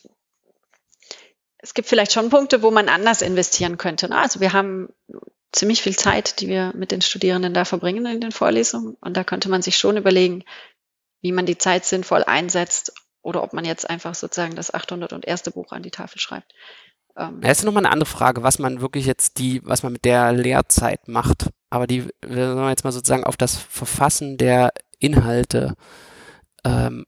es 1.58 1.74
gibt 1.74 1.88
vielleicht 1.88 2.12
schon 2.12 2.28
Punkte, 2.28 2.62
wo 2.62 2.70
man 2.70 2.88
anders 2.88 3.22
investieren 3.22 3.78
könnte. 3.78 4.08
Ne? 4.08 4.18
Also 4.18 4.40
wir 4.40 4.52
haben 4.52 4.88
ziemlich 5.52 5.80
viel 5.80 5.96
Zeit, 5.96 6.40
die 6.40 6.48
wir 6.48 6.72
mit 6.74 6.90
den 6.90 7.02
Studierenden 7.02 7.54
da 7.54 7.64
verbringen 7.64 8.04
in 8.06 8.20
den 8.20 8.32
Vorlesungen. 8.32 8.96
Und 9.00 9.16
da 9.16 9.22
könnte 9.22 9.48
man 9.48 9.62
sich 9.62 9.76
schon 9.76 9.96
überlegen, 9.96 10.44
wie 11.20 11.30
man 11.30 11.46
die 11.46 11.58
Zeit 11.58 11.84
sinnvoll 11.84 12.24
einsetzt 12.24 12.92
oder 13.22 13.44
ob 13.44 13.52
man 13.52 13.64
jetzt 13.64 13.88
einfach 13.88 14.14
sozusagen 14.16 14.56
das 14.56 14.74
801. 14.74 15.42
Buch 15.54 15.70
an 15.70 15.84
die 15.84 15.92
Tafel 15.92 16.18
schreibt. 16.18 16.52
Ähm, 17.16 17.40
ja, 17.44 17.50
ist 17.50 17.62
nochmal 17.62 17.84
eine 17.84 17.92
andere 17.92 18.10
Frage, 18.10 18.42
was 18.42 18.58
man 18.58 18.80
wirklich 18.80 19.06
jetzt 19.06 19.38
die, 19.38 19.60
was 19.64 19.84
man 19.84 19.92
mit 19.92 20.04
der 20.04 20.32
Lehrzeit 20.32 21.06
macht. 21.06 21.50
Aber 21.72 21.86
die, 21.86 22.06
wenn 22.20 22.54
wir 22.54 22.68
jetzt 22.68 22.84
mal 22.84 22.92
sozusagen 22.92 23.24
auf 23.24 23.38
das 23.38 23.56
Verfassen 23.56 24.36
der 24.36 24.74
Inhalte 24.98 25.74
ähm, 26.64 27.06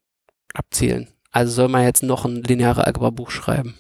abzielen. 0.55 1.13
Also 1.31 1.53
soll 1.53 1.69
man 1.69 1.85
jetzt 1.85 2.03
noch 2.03 2.25
ein 2.25 2.43
lineare 2.43 2.87
Algebra-Buch 2.87 3.31
schreiben? 3.31 3.79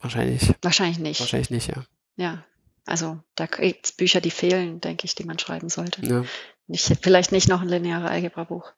Wahrscheinlich. 0.00 0.52
Wahrscheinlich 0.62 0.98
nicht. 0.98 1.20
Wahrscheinlich 1.20 1.50
nicht, 1.50 1.68
ja. 1.68 1.84
Ja, 2.16 2.44
also 2.86 3.20
da 3.36 3.46
gibt 3.46 3.86
es 3.86 3.92
Bücher, 3.92 4.20
die 4.20 4.32
fehlen, 4.32 4.80
denke 4.80 5.04
ich, 5.04 5.14
die 5.14 5.22
man 5.22 5.38
schreiben 5.38 5.68
sollte. 5.68 6.04
Ja. 6.04 6.24
Nicht, 6.66 6.98
vielleicht 7.00 7.30
nicht 7.30 7.46
noch 7.46 7.60
ein 7.62 7.68
lineare 7.68 8.08
Algebra-Buch. 8.08 8.72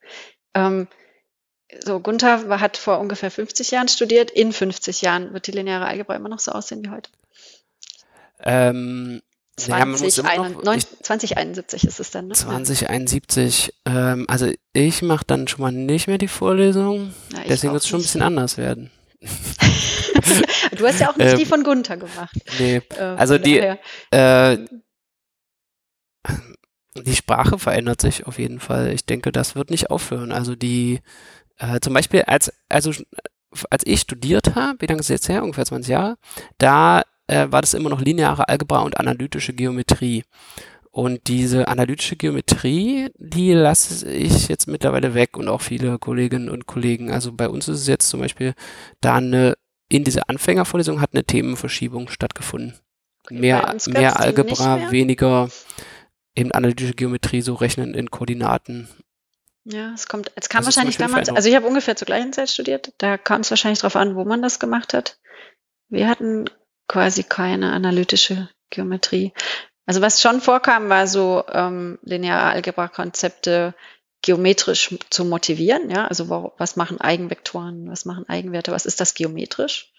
Ähm, 0.52 0.86
so, 1.82 1.98
Gunther 2.00 2.60
hat 2.60 2.76
vor 2.76 2.98
ungefähr 2.98 3.30
50 3.30 3.70
Jahren 3.70 3.88
studiert. 3.88 4.30
In 4.30 4.52
50 4.52 5.00
Jahren 5.00 5.32
wird 5.32 5.46
die 5.46 5.52
lineare 5.52 5.86
Algebra 5.86 6.14
immer 6.14 6.28
noch 6.28 6.40
so 6.40 6.52
aussehen 6.52 6.84
wie 6.84 6.90
heute. 6.90 7.10
Ähm, 8.40 9.22
20, 9.58 10.16
ja, 10.16 10.48
noch, 10.48 10.78
2071 11.02 11.84
ist 11.84 12.00
es 12.00 12.10
dann, 12.10 12.28
ne? 12.28 12.34
2071. 12.34 13.74
Ähm, 13.84 14.24
also 14.28 14.50
ich 14.72 15.02
mache 15.02 15.24
dann 15.26 15.48
schon 15.48 15.60
mal 15.60 15.72
nicht 15.72 16.06
mehr 16.06 16.18
die 16.18 16.28
Vorlesung. 16.28 17.12
Ja, 17.32 17.40
Deswegen 17.48 17.72
wird 17.72 17.82
es 17.82 17.88
schon 17.88 18.00
ein 18.00 18.02
bisschen 18.02 18.22
anders 18.22 18.56
werden. 18.56 18.90
du 19.20 20.86
hast 20.86 21.00
ja 21.00 21.10
auch 21.10 21.16
nicht 21.16 21.32
ähm, 21.32 21.38
die 21.38 21.44
von 21.44 21.64
Gunther 21.64 21.96
gemacht. 21.96 22.36
Nee, 22.58 22.82
ähm, 22.96 23.18
also 23.18 23.36
die, 23.38 23.58
äh, 24.10 24.58
die 26.94 27.16
Sprache 27.16 27.58
verändert 27.58 28.00
sich 28.00 28.26
auf 28.26 28.38
jeden 28.38 28.60
Fall. 28.60 28.92
Ich 28.92 29.04
denke, 29.04 29.32
das 29.32 29.56
wird 29.56 29.70
nicht 29.70 29.90
aufhören. 29.90 30.30
Also 30.32 30.54
die, 30.54 31.00
äh, 31.58 31.80
zum 31.80 31.94
Beispiel 31.94 32.22
als, 32.22 32.52
also 32.68 32.92
als 33.70 33.82
ich 33.84 34.00
studiert 34.00 34.54
habe, 34.54 34.80
wie 34.80 34.86
lange 34.86 35.00
ist 35.00 35.06
es 35.06 35.10
jetzt 35.10 35.28
her? 35.28 35.42
Ungefähr 35.42 35.64
20 35.64 35.90
Jahre, 35.90 36.16
da 36.58 37.02
äh, 37.28 37.46
war 37.50 37.60
das 37.60 37.74
immer 37.74 37.90
noch 37.90 38.00
lineare 38.00 38.48
Algebra 38.48 38.80
und 38.80 38.98
analytische 38.98 39.52
Geometrie. 39.52 40.24
Und 40.90 41.28
diese 41.28 41.68
analytische 41.68 42.16
Geometrie, 42.16 43.10
die 43.16 43.52
lasse 43.52 44.10
ich 44.10 44.48
jetzt 44.48 44.66
mittlerweile 44.66 45.14
weg 45.14 45.36
und 45.36 45.46
auch 45.48 45.60
viele 45.60 45.98
Kolleginnen 45.98 46.48
und 46.48 46.66
Kollegen. 46.66 47.12
Also 47.12 47.32
bei 47.32 47.48
uns 47.48 47.68
ist 47.68 47.82
es 47.82 47.86
jetzt 47.86 48.08
zum 48.08 48.20
Beispiel 48.20 48.54
da 49.00 49.16
eine, 49.16 49.54
in 49.88 50.02
dieser 50.02 50.28
Anfängervorlesung 50.28 51.00
hat 51.00 51.10
eine 51.12 51.24
Themenverschiebung 51.24 52.08
stattgefunden. 52.08 52.74
Mehr, 53.30 53.76
mehr 53.86 54.18
Algebra, 54.18 54.76
mehr. 54.76 54.90
weniger 54.90 55.50
eben 56.34 56.52
analytische 56.52 56.94
Geometrie, 56.94 57.42
so 57.42 57.54
rechnen 57.54 57.94
in 57.94 58.10
Koordinaten. 58.10 58.88
Ja, 59.64 59.92
es 59.92 60.08
kommt, 60.08 60.32
es 60.34 60.48
kam 60.48 60.60
das 60.60 60.66
wahrscheinlich 60.66 60.96
damals, 60.96 61.28
also 61.28 61.48
ich 61.48 61.54
habe 61.54 61.66
ungefähr 61.66 61.94
zur 61.94 62.06
gleichen 62.06 62.32
Zeit 62.32 62.48
studiert, 62.48 62.94
da 62.98 63.18
kam 63.18 63.42
es 63.42 63.50
wahrscheinlich 63.50 63.80
darauf 63.80 63.96
an, 63.96 64.16
wo 64.16 64.24
man 64.24 64.40
das 64.40 64.58
gemacht 64.58 64.94
hat. 64.94 65.18
Wir 65.90 66.08
hatten 66.08 66.46
quasi 66.88 67.22
keine 67.22 67.72
analytische 67.72 68.48
Geometrie. 68.70 69.32
Also 69.86 70.02
was 70.02 70.20
schon 70.20 70.40
vorkam, 70.40 70.88
war 70.88 71.06
so 71.06 71.44
ähm, 71.50 71.98
lineare 72.02 72.50
Algebra-Konzepte 72.50 73.74
geometrisch 74.22 74.94
zu 75.10 75.24
motivieren. 75.24 75.90
Ja, 75.90 76.06
also 76.06 76.52
was 76.58 76.76
machen 76.76 77.00
Eigenvektoren, 77.00 77.88
was 77.88 78.04
machen 78.04 78.28
Eigenwerte, 78.28 78.72
was 78.72 78.86
ist 78.86 79.00
das 79.00 79.14
geometrisch? 79.14 79.92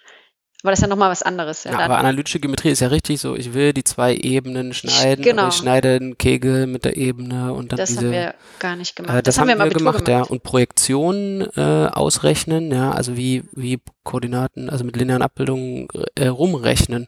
Aber 0.62 0.72
das 0.72 0.80
ist 0.80 0.82
ja 0.82 0.88
nochmal 0.88 1.10
was 1.10 1.24
anderes. 1.24 1.64
Ja, 1.64 1.72
ja 1.72 1.80
aber 1.80 2.00
analytische 2.00 2.42
Geometrie 2.42 2.70
ist 2.70 2.82
ja 2.82 2.90
richtig 2.90 3.22
so, 3.22 3.36
ich 3.36 3.54
will 3.54 3.72
die 3.72 3.86
zwei 3.86 4.14
Ebenen 4.14 4.74
schneiden, 4.74 5.24
genau. 5.24 5.48
ich 5.48 5.54
schneide 5.54 5.96
einen 5.96 6.18
Kegel 6.18 6.68
mit 6.68 6.84
der 6.84 6.98
Ebene 6.98 7.54
und 7.54 7.72
dann 7.72 7.78
Das 7.78 7.90
diese, 7.90 8.02
haben 8.02 8.12
wir 8.12 8.36
gar 8.60 8.76
nicht 8.76 8.96
gemacht. 8.98 9.14
Äh, 9.14 9.24
das, 9.24 9.36
das, 9.36 9.40
haben 9.40 9.48
wir, 9.48 9.58
wir 9.58 9.70
gemacht, 9.70 10.06
gemacht, 10.06 10.08
ja. 10.10 10.22
Und 10.24 10.44
Projektionen 10.44 11.48
äh, 11.56 11.90
ausrechnen, 11.94 12.72
ja, 12.72 12.92
also 12.92 13.16
wie, 13.16 13.46
wie 13.54 13.80
Koordinaten, 14.04 14.70
also 14.70 14.84
mit 14.84 14.98
linearen 14.98 15.22
Abbildungen 15.22 15.88
äh, 16.16 16.28
rumrechnen, 16.28 17.08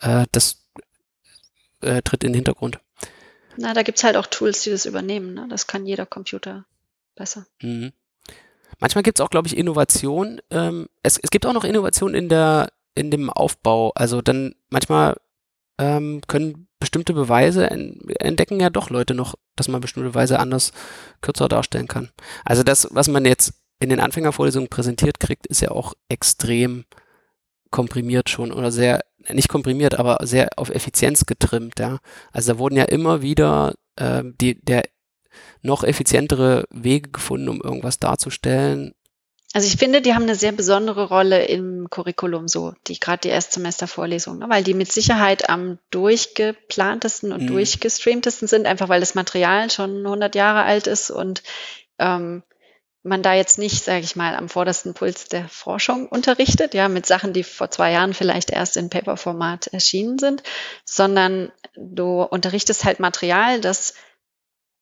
äh, 0.00 0.26
das 0.32 0.58
äh, 1.80 2.02
tritt 2.02 2.24
in 2.24 2.32
den 2.32 2.36
Hintergrund. 2.36 2.78
Na, 3.56 3.72
da 3.72 3.82
gibt's 3.82 4.04
halt 4.04 4.16
auch 4.16 4.26
Tools, 4.26 4.62
die 4.62 4.70
das 4.70 4.84
übernehmen. 4.84 5.34
Ne? 5.34 5.46
Das 5.48 5.66
kann 5.66 5.86
jeder 5.86 6.06
Computer 6.06 6.64
besser. 7.16 7.46
Mhm. 7.60 7.92
Manchmal 8.80 9.02
gibt's 9.02 9.20
auch, 9.20 9.30
glaube 9.30 9.48
ich, 9.48 9.56
Innovation. 9.56 10.40
Ähm, 10.50 10.88
es, 11.02 11.18
es 11.18 11.30
gibt 11.30 11.46
auch 11.46 11.52
noch 11.52 11.64
Innovation 11.64 12.14
in 12.14 12.28
der 12.28 12.68
in 12.94 13.10
dem 13.10 13.30
Aufbau. 13.30 13.92
Also 13.94 14.22
dann 14.22 14.54
manchmal 14.70 15.16
ähm, 15.78 16.20
können 16.26 16.68
bestimmte 16.78 17.14
Beweise 17.14 17.70
entdecken 17.70 18.60
ja 18.60 18.68
doch 18.68 18.90
Leute 18.90 19.14
noch, 19.14 19.36
dass 19.56 19.68
man 19.68 19.80
bestimmte 19.80 20.10
Beweise 20.10 20.40
anders 20.40 20.72
kürzer 21.20 21.48
darstellen 21.48 21.86
kann. 21.86 22.10
Also 22.44 22.62
das, 22.64 22.88
was 22.90 23.08
man 23.08 23.24
jetzt 23.24 23.54
in 23.78 23.88
den 23.88 24.00
Anfängervorlesungen 24.00 24.68
präsentiert 24.68 25.20
kriegt, 25.20 25.46
ist 25.46 25.60
ja 25.60 25.70
auch 25.70 25.94
extrem 26.08 26.84
komprimiert 27.70 28.28
schon 28.28 28.52
oder 28.52 28.70
sehr, 28.70 29.00
nicht 29.30 29.48
komprimiert, 29.48 29.98
aber 29.98 30.18
sehr 30.26 30.50
auf 30.56 30.70
Effizienz 30.70 31.24
getrimmt, 31.24 31.78
ja. 31.78 31.98
Also 32.32 32.52
da 32.52 32.58
wurden 32.58 32.76
ja 32.76 32.84
immer 32.84 33.22
wieder 33.22 33.74
äh, 33.96 34.22
die, 34.24 34.62
der 34.62 34.82
noch 35.62 35.82
effizientere 35.82 36.64
Wege 36.70 37.10
gefunden, 37.10 37.48
um 37.48 37.60
irgendwas 37.60 37.98
darzustellen, 37.98 38.94
also 39.54 39.66
ich 39.66 39.76
finde, 39.76 40.00
die 40.00 40.14
haben 40.14 40.22
eine 40.22 40.34
sehr 40.34 40.52
besondere 40.52 41.08
Rolle 41.08 41.44
im 41.44 41.88
Curriculum, 41.90 42.48
so 42.48 42.74
die 42.86 42.98
gerade 42.98 43.20
die 43.20 43.28
Erstsemestervorlesungen, 43.28 44.40
ne? 44.40 44.48
weil 44.48 44.64
die 44.64 44.74
mit 44.74 44.90
Sicherheit 44.90 45.50
am 45.50 45.78
durchgeplantesten 45.90 47.32
und 47.32 47.42
mhm. 47.42 47.48
durchgestreamtesten 47.48 48.48
sind, 48.48 48.66
einfach 48.66 48.88
weil 48.88 49.00
das 49.00 49.14
Material 49.14 49.70
schon 49.70 50.04
100 50.04 50.34
Jahre 50.34 50.62
alt 50.62 50.86
ist 50.86 51.10
und 51.10 51.42
ähm, 51.98 52.42
man 53.02 53.22
da 53.22 53.34
jetzt 53.34 53.58
nicht, 53.58 53.84
sage 53.84 54.04
ich 54.04 54.16
mal, 54.16 54.36
am 54.36 54.48
vordersten 54.48 54.94
Puls 54.94 55.26
der 55.28 55.48
Forschung 55.48 56.08
unterrichtet, 56.08 56.72
ja, 56.72 56.88
mit 56.88 57.04
Sachen, 57.04 57.32
die 57.32 57.42
vor 57.42 57.70
zwei 57.70 57.90
Jahren 57.92 58.14
vielleicht 58.14 58.50
erst 58.50 58.76
in 58.76 58.90
Paperformat 58.90 59.66
erschienen 59.68 60.18
sind, 60.18 60.42
sondern 60.84 61.50
du 61.74 62.22
unterrichtest 62.22 62.84
halt 62.84 63.00
Material, 63.00 63.60
das 63.60 63.94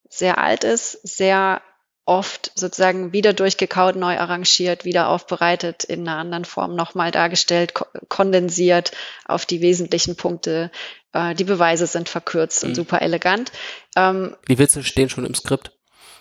sehr 0.08 0.38
alt 0.38 0.64
ist, 0.64 0.92
sehr 1.02 1.62
oft 2.10 2.50
sozusagen 2.56 3.12
wieder 3.12 3.32
durchgekaut, 3.32 3.94
neu 3.94 4.18
arrangiert, 4.18 4.84
wieder 4.84 5.08
aufbereitet, 5.08 5.84
in 5.84 6.08
einer 6.08 6.18
anderen 6.18 6.44
Form 6.44 6.74
nochmal 6.74 7.12
dargestellt, 7.12 7.72
kondensiert 8.08 8.90
auf 9.26 9.46
die 9.46 9.60
wesentlichen 9.60 10.16
Punkte. 10.16 10.72
Äh, 11.12 11.36
die 11.36 11.44
Beweise 11.44 11.86
sind 11.86 12.08
verkürzt 12.08 12.64
mhm. 12.64 12.70
und 12.70 12.74
super 12.74 13.00
elegant. 13.00 13.52
Ähm, 13.94 14.34
die 14.48 14.58
Witze 14.58 14.82
stehen 14.82 15.08
schon 15.08 15.24
im 15.24 15.36
Skript. 15.36 15.70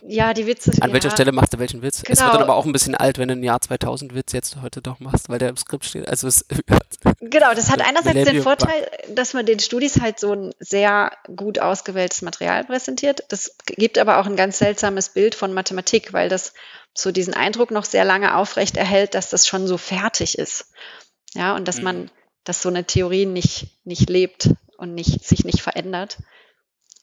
Ja, 0.01 0.33
die 0.33 0.47
Witze. 0.47 0.71
An 0.81 0.89
ja. 0.89 0.93
welcher 0.93 1.12
Stelle 1.12 1.31
machst 1.31 1.53
du 1.53 1.59
welchen 1.59 1.81
Witz? 1.81 2.03
Genau. 2.03 2.13
Es 2.13 2.21
wird 2.21 2.33
dann 2.33 2.41
aber 2.41 2.55
auch 2.55 2.65
ein 2.65 2.71
bisschen 2.71 2.95
alt, 2.95 3.17
wenn 3.17 3.27
du 3.27 3.33
einen 3.33 3.43
Jahr 3.43 3.59
2000 3.59 4.15
Witz 4.15 4.31
jetzt 4.31 4.57
heute 4.62 4.81
doch 4.81 4.99
machst, 4.99 5.29
weil 5.29 5.39
der 5.39 5.49
im 5.49 5.57
Skript 5.57 5.85
steht. 5.85 6.07
Also 6.07 6.27
es 6.27 6.45
genau, 7.19 7.53
das 7.53 7.69
hat 7.69 7.81
einerseits 7.81 8.29
den 8.29 8.41
Vorteil, 8.41 8.89
dass 9.09 9.33
man 9.33 9.45
den 9.45 9.59
Studis 9.59 9.99
halt 10.01 10.19
so 10.19 10.33
ein 10.33 10.53
sehr 10.59 11.12
gut 11.35 11.59
ausgewähltes 11.59 12.21
Material 12.21 12.63
präsentiert. 12.63 13.23
Das 13.29 13.55
gibt 13.65 13.97
aber 13.97 14.19
auch 14.19 14.25
ein 14.25 14.35
ganz 14.35 14.59
seltsames 14.59 15.09
Bild 15.09 15.35
von 15.35 15.53
Mathematik, 15.53 16.13
weil 16.13 16.29
das 16.29 16.53
so 16.93 17.12
diesen 17.12 17.33
Eindruck 17.33 17.71
noch 17.71 17.85
sehr 17.85 18.05
lange 18.05 18.35
aufrecht 18.35 18.77
erhält, 18.77 19.15
dass 19.15 19.29
das 19.29 19.47
schon 19.47 19.67
so 19.67 19.77
fertig 19.77 20.38
ist. 20.38 20.71
Ja, 21.33 21.55
und 21.55 21.67
dass 21.67 21.77
mhm. 21.77 21.83
man, 21.83 22.12
dass 22.43 22.62
so 22.62 22.69
eine 22.69 22.85
Theorie 22.85 23.25
nicht, 23.25 23.67
nicht 23.83 24.09
lebt 24.09 24.49
und 24.77 24.95
nicht, 24.95 25.23
sich 25.25 25.45
nicht 25.45 25.62
verändert. 25.62 26.17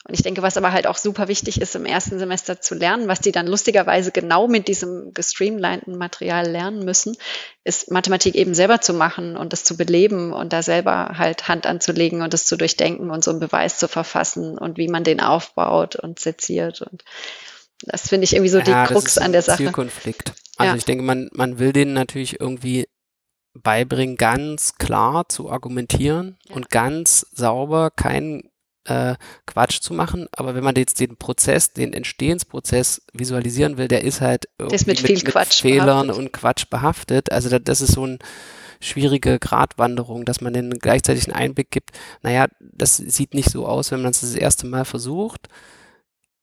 Und 0.08 0.14
ich 0.14 0.22
denke, 0.22 0.42
was 0.42 0.56
aber 0.56 0.72
halt 0.72 0.86
auch 0.86 0.96
super 0.96 1.26
wichtig 1.26 1.60
ist, 1.60 1.74
im 1.74 1.84
ersten 1.84 2.20
Semester 2.20 2.60
zu 2.60 2.76
lernen, 2.76 3.08
was 3.08 3.20
die 3.20 3.32
dann 3.32 3.48
lustigerweise 3.48 4.12
genau 4.12 4.46
mit 4.46 4.68
diesem 4.68 5.12
gestreamlinten 5.12 5.98
Material 5.98 6.46
lernen 6.48 6.84
müssen, 6.84 7.16
ist 7.64 7.90
Mathematik 7.90 8.36
eben 8.36 8.54
selber 8.54 8.80
zu 8.80 8.94
machen 8.94 9.36
und 9.36 9.52
das 9.52 9.64
zu 9.64 9.76
beleben 9.76 10.32
und 10.32 10.52
da 10.52 10.62
selber 10.62 11.14
halt 11.18 11.48
Hand 11.48 11.66
anzulegen 11.66 12.22
und 12.22 12.32
das 12.32 12.46
zu 12.46 12.56
durchdenken 12.56 13.10
und 13.10 13.24
so 13.24 13.32
einen 13.32 13.40
Beweis 13.40 13.78
zu 13.78 13.88
verfassen 13.88 14.56
und 14.56 14.78
wie 14.78 14.86
man 14.86 15.02
den 15.02 15.20
aufbaut 15.20 15.96
und 15.96 16.20
seziert. 16.20 16.82
Und 16.82 17.02
das 17.82 18.08
finde 18.08 18.24
ich 18.24 18.34
irgendwie 18.34 18.50
so 18.50 18.58
ja, 18.58 18.86
die 18.86 18.92
Krux 18.92 19.18
an 19.18 19.32
der 19.32 19.42
Sache. 19.42 19.58
Zielkonflikt. 19.58 20.34
Also 20.56 20.70
ja. 20.70 20.76
ich 20.76 20.84
denke, 20.84 21.02
man, 21.02 21.30
man 21.32 21.58
will 21.58 21.72
denen 21.72 21.94
natürlich 21.94 22.40
irgendwie 22.40 22.86
beibringen, 23.54 24.16
ganz 24.16 24.76
klar 24.76 25.28
zu 25.28 25.50
argumentieren 25.50 26.38
ja. 26.48 26.54
und 26.54 26.70
ganz 26.70 27.26
sauber 27.32 27.90
keinen 27.90 28.50
äh, 28.86 29.14
Quatsch 29.46 29.80
zu 29.80 29.94
machen, 29.94 30.26
aber 30.32 30.54
wenn 30.54 30.64
man 30.64 30.74
jetzt 30.76 31.00
den 31.00 31.16
Prozess, 31.16 31.72
den 31.72 31.92
Entstehensprozess 31.92 33.02
visualisieren 33.12 33.78
will, 33.78 33.88
der 33.88 34.04
ist 34.04 34.20
halt 34.20 34.48
ist 34.70 34.86
mit, 34.86 35.00
viel 35.00 35.16
mit, 35.16 35.34
mit 35.34 35.54
Fehlern 35.54 36.06
behaftet. 36.06 36.16
und 36.16 36.32
Quatsch 36.32 36.70
behaftet. 36.70 37.32
Also 37.32 37.48
das, 37.48 37.60
das 37.64 37.80
ist 37.80 37.92
so 37.92 38.06
ein 38.06 38.18
schwierige 38.80 39.38
Gratwanderung, 39.38 40.24
dass 40.24 40.40
man 40.40 40.52
den 40.52 40.70
gleichzeitig 40.70 41.24
einen 41.26 41.36
Einblick 41.36 41.70
gibt. 41.70 41.90
Naja, 42.22 42.46
das 42.60 42.96
sieht 42.96 43.34
nicht 43.34 43.50
so 43.50 43.66
aus, 43.66 43.90
wenn 43.90 44.02
man 44.02 44.10
es 44.10 44.20
das 44.20 44.34
erste 44.34 44.66
Mal 44.66 44.84
versucht 44.84 45.48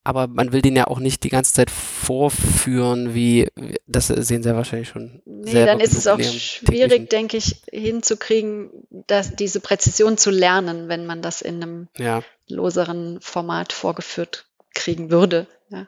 aber 0.03 0.27
man 0.27 0.51
will 0.51 0.61
den 0.61 0.75
ja 0.75 0.87
auch 0.87 0.99
nicht 0.99 1.23
die 1.23 1.29
ganze 1.29 1.53
Zeit 1.53 1.69
vorführen, 1.69 3.13
wie 3.13 3.47
das 3.87 4.07
sehen 4.07 4.43
Sie 4.43 4.49
ja 4.49 4.55
wahrscheinlich 4.55 4.89
schon. 4.89 5.21
Nee, 5.25 5.65
dann 5.65 5.79
ist 5.79 5.93
es 5.93 6.07
auch 6.07 6.19
schwierig, 6.21 7.09
denke 7.09 7.37
ich, 7.37 7.61
hinzukriegen, 7.71 8.69
dass 8.89 9.35
diese 9.35 9.61
Präzision 9.61 10.17
zu 10.17 10.29
lernen, 10.29 10.89
wenn 10.89 11.05
man 11.05 11.21
das 11.21 11.41
in 11.41 11.61
einem 11.61 11.87
ja. 11.97 12.21
loseren 12.47 13.19
Format 13.21 13.71
vorgeführt 13.71 14.47
kriegen 14.73 15.09
würde. 15.09 15.47
Ja. 15.69 15.87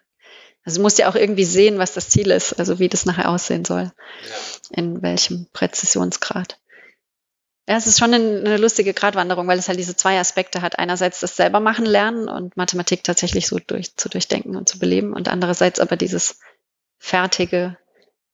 Also 0.63 0.77
du 0.77 0.83
musst 0.83 0.97
ja 0.97 1.09
auch 1.09 1.15
irgendwie 1.15 1.45
sehen, 1.45 1.77
was 1.77 1.93
das 1.93 2.09
Ziel 2.09 2.31
ist, 2.31 2.53
also 2.53 2.79
wie 2.79 2.89
das 2.89 3.05
nachher 3.05 3.29
aussehen 3.29 3.65
soll, 3.65 3.91
in 4.71 5.01
welchem 5.01 5.47
Präzisionsgrad. 5.51 6.57
Ja, 7.67 7.77
es 7.77 7.87
ist 7.87 7.97
schon 7.97 8.13
eine, 8.13 8.57
lustige 8.57 8.93
Gratwanderung, 8.93 9.47
weil 9.47 9.57
es 9.57 9.67
halt 9.67 9.79
diese 9.79 9.95
zwei 9.95 10.19
Aspekte 10.19 10.61
hat. 10.61 10.77
Einerseits 10.77 11.19
das 11.19 11.35
selber 11.35 11.59
machen 11.59 11.85
lernen 11.85 12.29
und 12.29 12.55
Mathematik 12.57 13.03
tatsächlich 13.03 13.47
so 13.47 13.57
durch, 13.57 13.95
zu 13.95 14.07
durchdenken 14.07 14.55
und 14.55 14.69
zu 14.69 14.77
beleben 14.77 15.13
und 15.13 15.27
andererseits 15.29 15.79
aber 15.79 15.95
dieses 15.95 16.39
fertige 16.99 17.77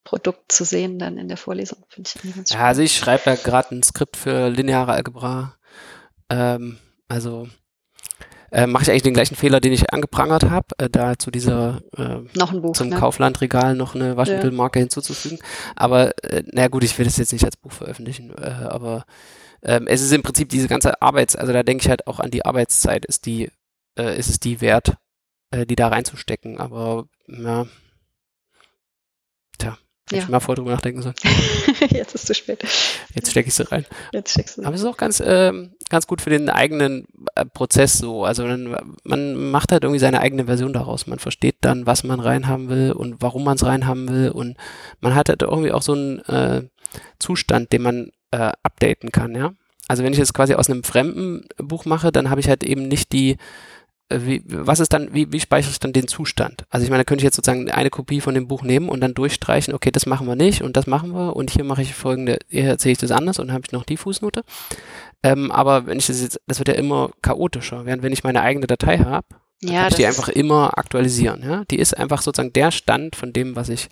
Produkt 0.04 0.52
zu 0.52 0.66
sehen 0.66 1.00
dann 1.00 1.18
in 1.18 1.28
der 1.28 1.38
Vorlesung, 1.38 1.86
finde 1.88 2.10
ich 2.10 2.22
ganz 2.22 2.30
spannend. 2.30 2.50
Ja, 2.50 2.68
also 2.68 2.82
ich 2.82 2.98
schreibe 2.98 3.30
ja 3.30 3.36
gerade 3.36 3.76
ein 3.76 3.84
Skript 3.84 4.18
für 4.18 4.50
lineare 4.50 4.94
Algebra. 4.94 5.56
Ähm, 6.30 6.80
also 7.08 7.48
äh, 8.52 8.68
mache 8.68 8.84
ich 8.84 8.90
eigentlich 8.92 9.04
den 9.04 9.14
gleichen 9.14 9.36
Fehler, 9.36 9.60
den 9.60 9.74
ich 9.74 9.94
angeprangert 9.94 10.50
habe, 10.50 10.68
äh, 10.78 10.90
da 10.90 11.18
zu 11.18 11.32
dieser 11.32 11.82
äh, 11.98 12.20
noch 12.38 12.52
ein 12.52 12.62
Buch, 12.62 12.74
zum 12.74 12.90
ne? 12.90 12.98
Kauflandregal 12.98 13.76
noch 13.76 13.96
eine 13.96 14.18
Waschmittelmarke 14.18 14.80
ja. 14.80 14.84
hinzuzufügen. 14.84 15.40
Aber 15.76 16.12
äh, 16.24 16.44
na 16.52 16.68
gut, 16.68 16.84
ich 16.84 16.98
will 16.98 17.06
das 17.06 17.18
jetzt 17.18 17.34
nicht 17.34 17.46
als 17.46 17.58
Buch 17.58 17.72
veröffentlichen, 17.72 18.32
äh, 18.38 18.68
aber 18.68 19.06
ähm, 19.64 19.88
es 19.88 20.02
ist 20.02 20.12
im 20.12 20.24
Prinzip 20.24 20.50
diese 20.50 20.68
ganze 20.68 21.02
Arbeits, 21.02 21.36
also 21.36 21.54
da 21.54 21.64
denke 21.64 21.84
ich 21.84 21.90
halt 21.90 22.08
auch 22.08 22.20
an 22.20 22.32
die 22.32 22.46
Arbeitszeit, 22.46 23.06
ist 23.06 23.26
die, 23.26 23.50
äh, 23.98 24.18
ist 24.18 24.30
es 24.30 24.40
die 24.40 24.60
wert, 24.60 24.96
äh, 25.52 25.66
die 25.66 25.76
da 25.76 25.88
reinzustecken. 25.88 26.60
Aber 26.60 27.06
ja, 27.28 27.66
tja, 29.58 29.78
Hätte 30.12 30.18
ja. 30.18 30.24
ich 30.24 30.30
mal 30.30 30.42
vorher 30.42 30.58
drüber 30.58 30.72
nachdenken 30.72 31.02
sollen. 31.02 31.16
Jetzt 31.90 32.16
ist 32.16 32.16
es 32.16 32.26
zu 32.26 32.34
spät. 32.34 32.62
Jetzt 33.16 33.32
stecke 33.32 33.48
ich 33.48 33.54
sie 33.54 33.72
rein. 33.72 33.86
Jetzt 34.12 34.32
steckst 34.32 34.58
du. 34.58 34.64
Aber 34.64 34.76
es 34.76 34.82
ist 34.82 34.88
auch 34.88 34.98
ganz, 34.98 35.24
ähm, 35.26 35.74
ganz 35.90 36.06
gut 36.06 36.22
für 36.22 36.30
den 36.30 36.50
eigenen 36.50 37.08
äh, 37.36 37.46
Prozess 37.46 37.98
so. 37.98 38.26
Also 38.26 38.44
man, 38.44 38.76
man 39.06 39.52
macht 39.52 39.72
halt 39.72 39.84
irgendwie 39.84 40.00
seine 40.00 40.20
eigene 40.20 40.46
Version 40.46 40.74
daraus. 40.74 41.08
Man 41.08 41.20
versteht 41.20 41.56
dann, 41.62 41.86
was 41.86 42.04
man 42.04 42.20
reinhaben 42.20 42.68
will 42.68 42.92
und 42.92 43.22
warum 43.22 43.46
man 43.46 43.56
es 43.56 43.66
reinhaben 43.66 44.10
will. 44.10 44.32
Und 44.32 44.58
man 45.00 45.16
hat 45.16 45.30
halt 45.30 45.42
irgendwie 45.44 45.72
auch 45.72 45.82
so 45.82 45.94
einen 45.94 46.20
äh, 46.26 46.64
Zustand, 47.18 47.72
den 47.72 47.82
man 47.82 48.12
äh, 48.32 48.52
updaten 48.64 49.12
kann, 49.12 49.34
ja. 49.34 49.54
Also 49.88 50.04
wenn 50.04 50.14
ich 50.14 50.20
jetzt 50.20 50.34
quasi 50.34 50.56
aus 50.56 50.70
einem 50.70 50.84
fremden 50.84 51.46
Buch 51.58 51.86
mache, 51.86 52.12
dann 52.12 52.30
habe 52.30 52.40
ich 52.40 52.50
halt 52.50 52.64
eben 52.64 52.88
nicht 52.88 53.12
die 53.12 53.38
wie, 54.20 54.44
was 54.46 54.80
ist 54.80 54.94
dann, 54.94 55.14
wie, 55.14 55.32
wie 55.32 55.40
speichere 55.40 55.72
ich 55.72 55.80
dann 55.80 55.94
den 55.94 56.08
Zustand? 56.08 56.66
Also 56.70 56.84
ich 56.84 56.90
meine, 56.90 57.04
da 57.04 57.06
könnte 57.06 57.22
ich 57.22 57.26
jetzt 57.26 57.36
sozusagen 57.36 57.70
eine 57.70 57.90
Kopie 57.90 58.22
von 58.22 58.34
dem 58.34 58.48
Buch 58.48 58.64
nehmen 58.64 58.90
und 58.90 59.02
dann 59.02 59.14
durchstreichen, 59.14 59.74
okay, 59.74 59.92
das 59.92 60.06
machen 60.06 60.28
wir 60.28 60.36
nicht 60.36 60.62
und 60.62 60.78
das 60.78 60.88
machen 60.88 61.14
wir 61.14 61.36
und 61.36 61.50
hier 61.50 61.64
mache 61.64 61.82
ich 61.82 61.94
folgende, 61.94 62.40
hier 62.50 62.66
erzähle 62.66 62.94
ich 62.94 62.98
das 62.98 63.12
anders 63.12 63.40
und 63.40 63.48
dann 63.48 63.54
habe 63.54 63.64
ich 63.66 63.72
noch 63.72 63.84
die 63.84 63.98
Fußnote. 63.98 64.44
Ähm, 65.24 65.52
aber 65.52 65.86
wenn 65.86 66.00
ich 66.00 66.08
das 66.08 66.22
jetzt, 66.22 66.40
das 66.48 66.60
wird 66.60 66.68
ja 66.68 66.74
immer 66.76 67.12
chaotischer, 67.22 67.86
während 67.86 68.04
wenn 68.04 68.14
ich 68.14 68.24
meine 68.24 68.42
eigene 68.42 68.68
Datei 68.68 69.00
habe, 69.00 69.28
ja, 69.64 69.82
kann 69.82 69.90
ich 69.90 69.96
die 69.96 70.06
einfach 70.06 70.30
immer 70.30 70.78
aktualisieren. 70.78 71.44
Ja? 71.44 71.64
Die 71.70 71.80
ist 71.80 71.98
einfach 71.98 72.22
sozusagen 72.22 72.54
der 72.54 72.72
Stand 72.72 73.16
von 73.16 73.32
dem, 73.34 73.56
was 73.56 73.70
ich 73.70 73.90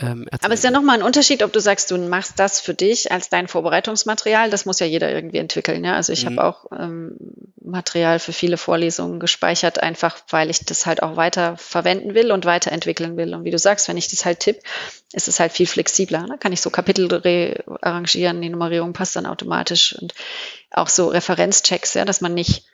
ähm, 0.00 0.26
Aber 0.42 0.54
es 0.54 0.60
ist 0.60 0.64
ja 0.64 0.72
nochmal 0.72 0.98
ein 0.98 1.04
Unterschied, 1.04 1.44
ob 1.44 1.52
du 1.52 1.60
sagst, 1.60 1.92
du 1.92 1.98
machst 1.98 2.40
das 2.40 2.58
für 2.58 2.74
dich 2.74 3.12
als 3.12 3.28
dein 3.28 3.46
Vorbereitungsmaterial. 3.46 4.50
Das 4.50 4.66
muss 4.66 4.80
ja 4.80 4.86
jeder 4.86 5.12
irgendwie 5.12 5.38
entwickeln. 5.38 5.84
Ja? 5.84 5.94
Also 5.94 6.12
ich 6.12 6.24
mhm. 6.24 6.30
habe 6.30 6.44
auch 6.44 6.66
ähm, 6.76 7.16
Material 7.62 8.18
für 8.18 8.32
viele 8.32 8.56
Vorlesungen 8.56 9.20
gespeichert, 9.20 9.80
einfach 9.80 10.18
weil 10.30 10.50
ich 10.50 10.64
das 10.64 10.84
halt 10.84 11.02
auch 11.02 11.14
weiter 11.14 11.56
verwenden 11.56 12.14
will 12.14 12.32
und 12.32 12.44
weiterentwickeln 12.44 13.16
will. 13.16 13.34
Und 13.34 13.44
wie 13.44 13.52
du 13.52 13.58
sagst, 13.58 13.86
wenn 13.86 13.96
ich 13.96 14.08
das 14.08 14.24
halt 14.24 14.40
tippe, 14.40 14.60
ist 15.12 15.28
es 15.28 15.38
halt 15.38 15.52
viel 15.52 15.68
flexibler. 15.68 16.26
Ne? 16.26 16.38
Kann 16.38 16.52
ich 16.52 16.60
so 16.60 16.70
Kapitel 16.70 17.06
rearrangieren, 17.14 18.42
die 18.42 18.48
Nummerierung 18.48 18.94
passt 18.94 19.14
dann 19.14 19.26
automatisch 19.26 19.96
und 20.00 20.12
auch 20.72 20.88
so 20.88 21.06
Referenzchecks, 21.06 21.94
ja, 21.94 22.04
dass 22.04 22.20
man 22.20 22.34
nicht 22.34 22.64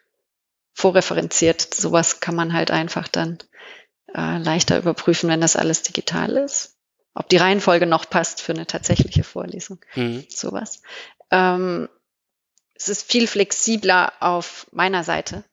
vorreferenziert. 0.72 1.74
Sowas 1.74 2.20
kann 2.20 2.34
man 2.34 2.52
halt 2.52 2.70
einfach 2.70 3.08
dann 3.08 3.38
äh, 4.14 4.38
leichter 4.38 4.78
überprüfen, 4.78 5.28
wenn 5.28 5.40
das 5.40 5.56
alles 5.56 5.82
digital 5.82 6.36
ist 6.36 6.76
ob 7.14 7.28
die 7.28 7.36
Reihenfolge 7.36 7.86
noch 7.86 8.08
passt 8.08 8.40
für 8.40 8.52
eine 8.52 8.66
tatsächliche 8.66 9.24
Vorlesung. 9.24 9.78
Mhm. 9.94 10.24
Sowas. 10.28 10.82
Ähm, 11.30 11.88
es 12.74 12.88
ist 12.88 13.10
viel 13.10 13.26
flexibler 13.26 14.12
auf 14.20 14.66
meiner 14.72 15.04
Seite. 15.04 15.44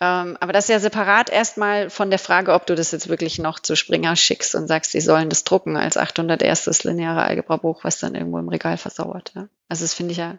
Ähm, 0.00 0.36
aber 0.40 0.52
das 0.52 0.64
ist 0.64 0.70
ja 0.70 0.80
separat 0.80 1.28
erstmal 1.28 1.90
von 1.90 2.10
der 2.10 2.18
Frage, 2.18 2.52
ob 2.52 2.66
du 2.66 2.74
das 2.74 2.92
jetzt 2.92 3.08
wirklich 3.08 3.38
noch 3.38 3.58
zu 3.58 3.74
Springer 3.76 4.16
schickst 4.16 4.54
und 4.54 4.68
sagst, 4.68 4.92
sie 4.92 5.00
sollen 5.00 5.28
das 5.28 5.44
drucken 5.44 5.76
als 5.76 5.96
801. 5.96 6.84
lineare 6.84 7.22
Algebra-Buch, 7.22 7.84
was 7.84 7.98
dann 7.98 8.14
irgendwo 8.14 8.38
im 8.38 8.48
Regal 8.48 8.76
versauert. 8.76 9.32
Ja? 9.34 9.48
Also 9.68 9.84
das 9.84 9.94
finde 9.94 10.12
ich 10.12 10.18
ja 10.18 10.38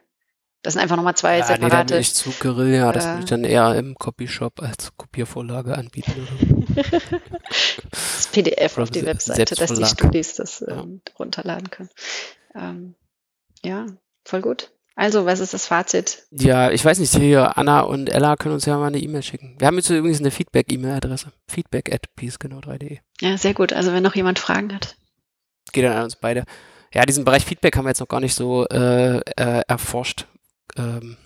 das 0.61 0.73
sind 0.73 0.81
einfach 0.81 0.97
nochmal 0.97 1.15
zwei 1.15 1.37
ja, 1.37 1.45
separate. 1.45 1.63
Nee, 1.63 1.69
dann 1.69 1.87
bin 1.87 1.99
ich 1.99 2.13
zu 2.13 2.31
Guerilla, 2.31 2.91
das 2.91 3.05
äh, 3.05 3.09
würde 3.09 3.19
ich 3.21 3.29
dann 3.29 3.43
eher 3.43 3.75
im 3.75 3.95
Copyshop 3.95 4.61
als 4.61 4.95
Kopiervorlage 4.97 5.77
anbieten. 5.77 6.65
das 7.91 8.27
PDF 8.31 8.77
auf 8.77 8.89
die 8.89 9.05
Webseite, 9.05 9.55
dass 9.55 9.73
die 9.73 9.85
Studis 9.85 10.35
das 10.35 10.63
ähm, 10.67 11.01
runterladen 11.17 11.69
können. 11.69 11.89
Ähm, 12.55 12.95
ja, 13.63 13.85
voll 14.25 14.41
gut. 14.41 14.71
Also, 14.95 15.25
was 15.25 15.39
ist 15.39 15.53
das 15.53 15.65
Fazit? 15.65 16.25
Ja, 16.29 16.71
ich 16.71 16.83
weiß 16.83 16.99
nicht, 16.99 17.15
hier 17.15 17.57
Anna 17.57 17.81
und 17.81 18.09
Ella 18.09 18.35
können 18.35 18.55
uns 18.55 18.65
ja 18.65 18.77
mal 18.77 18.87
eine 18.87 18.99
E-Mail 18.99 19.23
schicken. 19.23 19.55
Wir 19.57 19.67
haben 19.67 19.77
jetzt 19.77 19.89
übrigens 19.89 20.19
eine 20.19 20.29
Feedback-E-Mail-Adresse. 20.29 21.31
Feedback 21.47 21.93
at 21.93 22.07
peacegenau3.de. 22.19 22.97
Ja, 23.21 23.37
sehr 23.37 23.53
gut. 23.53 23.71
Also, 23.71 23.93
wenn 23.93 24.03
noch 24.03 24.15
jemand 24.15 24.39
Fragen 24.39 24.75
hat. 24.75 24.97
Geht 25.71 25.85
dann 25.85 25.93
an 25.93 26.03
uns 26.03 26.17
beide. 26.17 26.43
Ja, 26.93 27.05
diesen 27.05 27.23
Bereich 27.23 27.45
Feedback 27.45 27.77
haben 27.77 27.85
wir 27.85 27.91
jetzt 27.91 28.01
noch 28.01 28.09
gar 28.09 28.19
nicht 28.19 28.35
so 28.35 28.67
äh, 28.67 29.19
äh, 29.19 29.61
erforscht 29.69 30.27
ähm, 30.77 31.17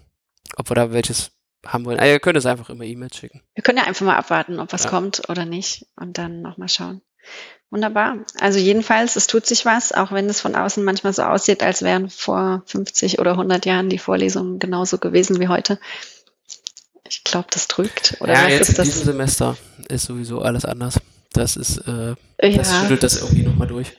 ob 0.55 0.69
wir 0.69 0.75
da 0.75 0.91
welches 0.91 1.31
haben 1.65 1.85
wollen. 1.85 1.99
Also 1.99 2.11
ihr 2.11 2.19
könnt 2.19 2.37
es 2.37 2.45
einfach 2.45 2.69
immer 2.69 2.83
E-Mails 2.83 3.15
schicken. 3.15 3.41
Wir 3.55 3.63
können 3.63 3.77
ja 3.77 3.85
einfach 3.85 4.05
mal 4.05 4.17
abwarten, 4.17 4.59
ob 4.59 4.73
was 4.73 4.83
ja. 4.83 4.89
kommt 4.89 5.29
oder 5.29 5.45
nicht 5.45 5.85
und 5.95 6.17
dann 6.17 6.41
nochmal 6.41 6.69
schauen. 6.69 7.01
Wunderbar. 7.69 8.17
Also 8.39 8.59
jedenfalls, 8.59 9.15
es 9.15 9.27
tut 9.27 9.45
sich 9.45 9.65
was, 9.65 9.93
auch 9.93 10.11
wenn 10.11 10.29
es 10.29 10.41
von 10.41 10.55
außen 10.55 10.83
manchmal 10.83 11.13
so 11.13 11.23
aussieht, 11.23 11.63
als 11.63 11.81
wären 11.81 12.09
vor 12.09 12.63
50 12.67 13.19
oder 13.19 13.31
100 13.31 13.65
Jahren 13.65 13.89
die 13.89 13.97
Vorlesungen 13.97 14.59
genauso 14.59 14.97
gewesen 14.97 15.39
wie 15.39 15.47
heute. 15.47 15.79
Ich 17.07 17.23
glaube, 17.23 17.47
das 17.51 17.67
drückt. 17.67 18.17
Oder 18.19 18.33
ja, 18.33 18.47
jetzt 18.47 18.77
in 18.77 18.83
diesem 18.83 19.05
Semester 19.05 19.57
ist 19.87 20.05
sowieso 20.05 20.41
alles 20.41 20.65
anders. 20.65 20.99
Das 21.31 21.55
ist, 21.55 21.77
äh, 21.87 22.15
das 22.37 22.71
ja. 22.71 22.81
schüttelt 22.81 23.03
das 23.03 23.21
irgendwie 23.21 23.43
nochmal 23.43 23.67
durch 23.67 23.93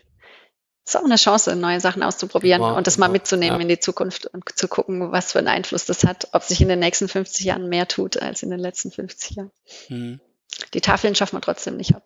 ist 0.84 0.96
auch 0.96 1.04
eine 1.04 1.16
Chance, 1.16 1.56
neue 1.56 1.80
Sachen 1.80 2.02
auszuprobieren 2.02 2.60
wow, 2.60 2.76
und 2.76 2.86
das 2.86 2.98
mal 2.98 3.08
mitzunehmen 3.08 3.56
ja. 3.56 3.62
in 3.62 3.68
die 3.68 3.80
Zukunft 3.80 4.26
und 4.26 4.44
zu 4.54 4.68
gucken, 4.68 5.12
was 5.12 5.32
für 5.32 5.38
einen 5.38 5.48
Einfluss 5.48 5.86
das 5.86 6.04
hat, 6.04 6.28
ob 6.32 6.42
sich 6.42 6.60
in 6.60 6.68
den 6.68 6.78
nächsten 6.78 7.08
50 7.08 7.46
Jahren 7.46 7.68
mehr 7.68 7.88
tut 7.88 8.18
als 8.18 8.42
in 8.42 8.50
den 8.50 8.60
letzten 8.60 8.90
50 8.90 9.36
Jahren. 9.36 9.50
Hm. 9.86 10.20
Die 10.74 10.80
Tafeln 10.80 11.14
schaffen 11.14 11.36
wir 11.36 11.40
trotzdem 11.40 11.76
nicht 11.76 11.94
ab. 11.94 12.04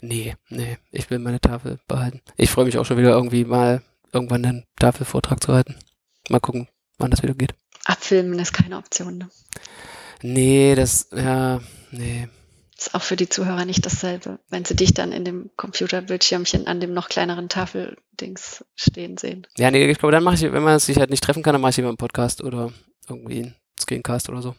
Nee, 0.00 0.36
nee, 0.48 0.78
ich 0.92 1.10
will 1.10 1.18
meine 1.18 1.40
Tafel 1.40 1.78
behalten. 1.88 2.20
Ich 2.36 2.50
freue 2.50 2.64
mich 2.64 2.78
auch 2.78 2.84
schon 2.84 2.98
wieder 2.98 3.10
irgendwie 3.10 3.44
mal 3.44 3.82
irgendwann 4.12 4.44
einen 4.44 4.64
Tafelvortrag 4.78 5.42
zu 5.42 5.52
halten. 5.52 5.76
Mal 6.28 6.40
gucken, 6.40 6.68
wann 6.98 7.10
das 7.10 7.22
wieder 7.22 7.34
geht. 7.34 7.54
Abfilmen 7.84 8.38
ist 8.38 8.52
keine 8.52 8.76
Option, 8.76 9.18
ne? 9.18 9.30
Nee, 10.22 10.74
das, 10.74 11.08
ja, 11.14 11.60
nee. 11.90 12.28
Ist 12.78 12.94
auch 12.94 13.02
für 13.02 13.16
die 13.16 13.28
Zuhörer 13.28 13.64
nicht 13.64 13.84
dasselbe, 13.84 14.38
wenn 14.50 14.64
sie 14.64 14.76
dich 14.76 14.94
dann 14.94 15.10
in 15.10 15.24
dem 15.24 15.50
Computerbildschirmchen 15.56 16.68
an 16.68 16.78
dem 16.78 16.94
noch 16.94 17.08
kleineren 17.08 17.48
Tafeldings 17.48 18.64
stehen 18.76 19.16
sehen. 19.16 19.48
Ja, 19.56 19.72
nee, 19.72 19.84
ich 19.90 19.98
glaube, 19.98 20.12
dann 20.12 20.22
mache 20.22 20.36
ich, 20.36 20.42
wenn 20.42 20.62
man 20.62 20.78
sich 20.78 20.96
halt 20.96 21.10
nicht 21.10 21.24
treffen 21.24 21.42
kann, 21.42 21.54
dann 21.54 21.60
mache 21.60 21.70
ich 21.70 21.76
lieber 21.78 21.88
einen 21.88 21.96
Podcast 21.96 22.40
oder 22.40 22.72
irgendwie 23.08 23.42
einen 23.42 23.54
Screencast 23.80 24.28
oder 24.28 24.42
so. 24.42 24.54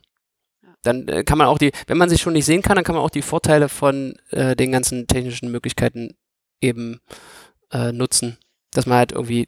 Ja. 0.61 0.75
Dann 0.83 1.07
äh, 1.07 1.23
kann 1.23 1.37
man 1.37 1.47
auch 1.47 1.57
die, 1.57 1.71
wenn 1.87 1.97
man 1.97 2.09
sich 2.09 2.19
schon 2.19 2.33
nicht 2.33 2.43
sehen 2.43 2.61
kann, 2.61 2.75
dann 2.75 2.83
kann 2.83 2.95
man 2.95 3.05
auch 3.05 3.09
die 3.09 3.21
Vorteile 3.21 3.69
von 3.69 4.17
äh, 4.31 4.53
den 4.53 4.73
ganzen 4.73 5.07
technischen 5.07 5.49
Möglichkeiten 5.49 6.17
eben 6.59 6.99
äh, 7.71 7.93
nutzen. 7.93 8.37
Dass 8.71 8.85
man 8.85 8.97
halt 8.97 9.13
irgendwie 9.13 9.47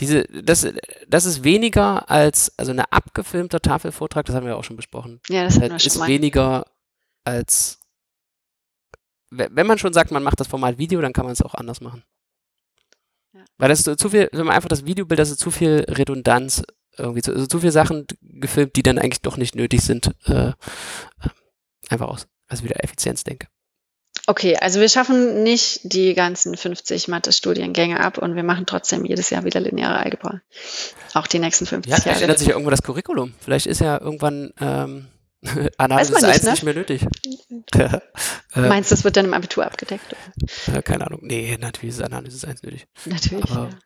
diese, 0.00 0.24
das, 0.24 0.68
das 1.08 1.24
ist 1.24 1.44
weniger 1.44 2.10
als, 2.10 2.52
also 2.58 2.72
ein 2.72 2.80
abgefilmter 2.80 3.60
Tafelvortrag, 3.60 4.26
das 4.26 4.36
haben 4.36 4.46
wir 4.46 4.58
auch 4.58 4.64
schon 4.64 4.76
besprochen. 4.76 5.20
Ja, 5.30 5.44
das 5.44 5.54
haben 5.54 5.70
wir 5.70 5.78
schon 5.78 5.86
ist 5.86 5.98
mal. 5.98 6.08
weniger 6.08 6.66
als 7.26 7.80
wenn 9.30 9.66
man 9.66 9.78
schon 9.78 9.92
sagt, 9.92 10.12
man 10.12 10.22
macht 10.22 10.40
das 10.40 10.46
Format 10.46 10.78
Video, 10.78 11.00
dann 11.00 11.12
kann 11.12 11.24
man 11.24 11.32
es 11.32 11.42
auch 11.42 11.54
anders 11.54 11.80
machen. 11.80 12.04
Ja. 13.34 13.44
Weil 13.58 13.68
das 13.68 13.86
ist 13.86 13.98
zu 13.98 14.08
viel, 14.08 14.28
wenn 14.32 14.46
man 14.46 14.54
einfach 14.54 14.68
das 14.68 14.86
Videobild, 14.86 15.18
das 15.18 15.30
ist 15.30 15.40
zu 15.40 15.50
viel 15.50 15.84
Redundanz, 15.88 16.62
irgendwie 16.96 17.22
zu, 17.22 17.32
also 17.32 17.46
zu 17.46 17.58
viele 17.58 17.72
Sachen 17.72 18.06
gefilmt, 18.22 18.76
die 18.76 18.82
dann 18.82 18.98
eigentlich 18.98 19.22
doch 19.22 19.36
nicht 19.36 19.56
nötig 19.56 19.82
sind. 19.82 20.12
Äh, 20.26 20.52
einfach 21.88 22.08
aus, 22.08 22.28
also 22.48 22.64
wieder 22.64 22.82
Effizienz 22.82 23.24
denke. 23.24 23.48
Okay, 24.28 24.56
also 24.56 24.80
wir 24.80 24.88
schaffen 24.88 25.42
nicht 25.42 25.80
die 25.84 26.14
ganzen 26.14 26.56
50 26.56 27.06
Mathe-Studiengänge 27.08 28.00
ab 28.00 28.18
und 28.18 28.34
wir 28.34 28.42
machen 28.42 28.66
trotzdem 28.66 29.04
jedes 29.04 29.30
Jahr 29.30 29.44
wieder 29.44 29.60
lineare 29.60 29.98
Algebra. 29.98 30.40
Auch 31.14 31.26
die 31.26 31.38
nächsten 31.38 31.66
50 31.66 31.90
ja, 31.90 31.96
Jahre. 31.96 32.02
Vielleicht 32.02 32.22
ändert 32.22 32.38
sich 32.38 32.48
ja 32.48 32.54
irgendwo 32.54 32.70
das 32.70 32.82
Curriculum. 32.82 33.34
Vielleicht 33.38 33.66
ist 33.66 33.80
ja 33.80 34.00
irgendwann 34.00 34.52
ähm, 34.60 35.06
Analyse 35.78 36.14
ist 36.14 36.22
nicht, 36.22 36.42
ne? 36.44 36.50
nicht 36.50 36.62
mehr 36.62 36.74
nötig. 36.74 37.06
Äh, 38.54 38.68
Meinst 38.68 38.90
du, 38.90 38.94
das 38.94 39.04
wird 39.04 39.18
dann 39.18 39.26
im 39.26 39.34
Abitur 39.34 39.66
abgedeckt? 39.66 40.16
Äh, 40.72 40.80
keine 40.80 41.06
Ahnung. 41.06 41.20
Nee, 41.22 41.58
natürlich 41.60 41.94
ist 41.94 42.02
Analyse 42.02 42.48
1 42.48 42.62
nötig. 42.62 42.86
Natürlich. 43.04 43.50
Aber, 43.50 43.68
ja. 43.68 43.78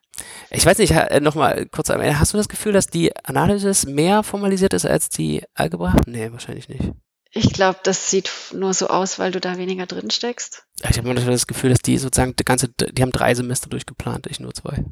Ich 0.51 0.65
weiß 0.65 0.79
nicht, 0.79 0.93
äh, 0.93 1.19
nochmal 1.19 1.67
kurz 1.67 1.91
am 1.91 2.01
Ende. 2.01 2.21
Hast 2.21 2.33
du 2.33 2.37
das 2.37 2.49
Gefühl, 2.49 2.73
dass 2.73 2.87
die 2.87 3.11
Analysis 3.25 3.87
mehr 3.87 4.23
formalisiert 4.23 4.73
ist 4.73 4.87
als 4.87 5.09
die 5.09 5.43
Algebra? 5.55 5.97
Nee, 6.07 6.31
wahrscheinlich 6.31 6.69
nicht. 6.69 6.93
Ich 7.33 7.53
glaube, 7.53 7.79
das 7.83 8.11
sieht 8.11 8.31
nur 8.53 8.75
so 8.75 8.89
aus, 8.89 9.19
weil 9.19 9.31
du 9.31 9.41
da 9.41 9.57
weniger 9.57 9.87
drin 9.87 10.11
steckst. 10.11 10.65
Ich 10.89 10.99
habe 10.99 11.09
manchmal 11.09 11.33
das 11.33 11.47
Gefühl, 11.47 11.71
dass 11.71 11.81
die 11.81 11.99
sozusagen 11.99 12.35
die 12.35 12.45
ganze, 12.45 12.69
die 12.69 13.03
haben 13.03 13.13
drei 13.13 13.35
Semester 13.35 13.69
durchgeplant, 13.69 14.27
ich 14.29 14.41
nur 14.41 14.53
zwei. 14.53 14.85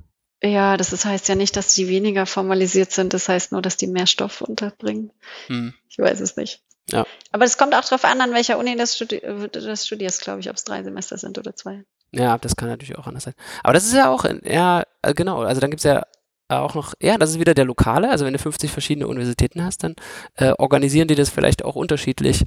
Ja, 0.43 0.77
das 0.77 0.93
ist, 0.93 1.05
heißt 1.05 1.29
ja 1.29 1.35
nicht, 1.35 1.57
dass 1.57 1.75
die 1.75 1.89
weniger 1.89 2.27
formalisiert 2.27 2.93
sind. 2.93 3.13
Das 3.13 3.29
heißt 3.29 3.53
nur, 3.53 3.63
dass 3.63 3.77
die 3.77 3.89
mehr 3.89 4.07
Stoff 4.07 4.41
unterbringen. 4.41 5.11
Hm. 5.49 5.75
Ich 5.89 5.99
weiß 5.99 6.21
es 6.21 6.37
nicht. 6.37 6.63
Ja. 6.91 7.07
Aber 7.33 7.45
es 7.45 7.59
kommt 7.59 7.75
auch 7.75 7.85
darauf 7.85 8.05
an, 8.05 8.21
an 8.21 8.33
welcher 8.33 8.59
Uni 8.59 8.77
das, 8.77 8.97
studi 8.97 9.21
das 9.53 9.87
studierst, 9.87 10.23
glaube 10.23 10.41
ich, 10.41 10.49
ob 10.49 10.57
es 10.57 10.65
drei 10.65 10.83
Semester 10.83 11.19
sind 11.19 11.39
oder 11.39 11.55
zwei. 11.55 11.85
Ja, 12.13 12.39
das 12.39 12.57
kann 12.57 12.69
natürlich 12.69 12.97
auch 12.97 13.07
anders 13.07 13.25
sein. 13.25 13.35
Aber 13.63 13.75
das 13.75 13.85
ist 13.85 13.95
ja 13.95 14.09
auch, 14.09 14.25
ja, 14.45 14.85
äh, 15.03 15.13
genau, 15.13 15.43
also 15.43 15.61
dann 15.61 15.71
gibt 15.71 15.81
es 15.81 15.85
ja 15.85 16.05
auch 16.49 16.75
noch, 16.75 16.95
ja, 17.03 17.19
das 17.19 17.31
ist 17.31 17.41
wieder 17.41 17.53
der 17.53 17.67
Lokale, 17.67 18.11
also 18.11 18.25
wenn 18.25 18.33
du 18.33 18.39
50 18.39 18.71
verschiedene 18.71 19.07
Universitäten 19.07 19.63
hast, 19.63 19.85
dann 19.85 19.97
äh, 20.37 20.53
organisieren 20.57 21.09
die 21.09 21.15
das 21.15 21.29
vielleicht 21.29 21.63
auch 21.63 21.75
unterschiedlich, 21.75 22.47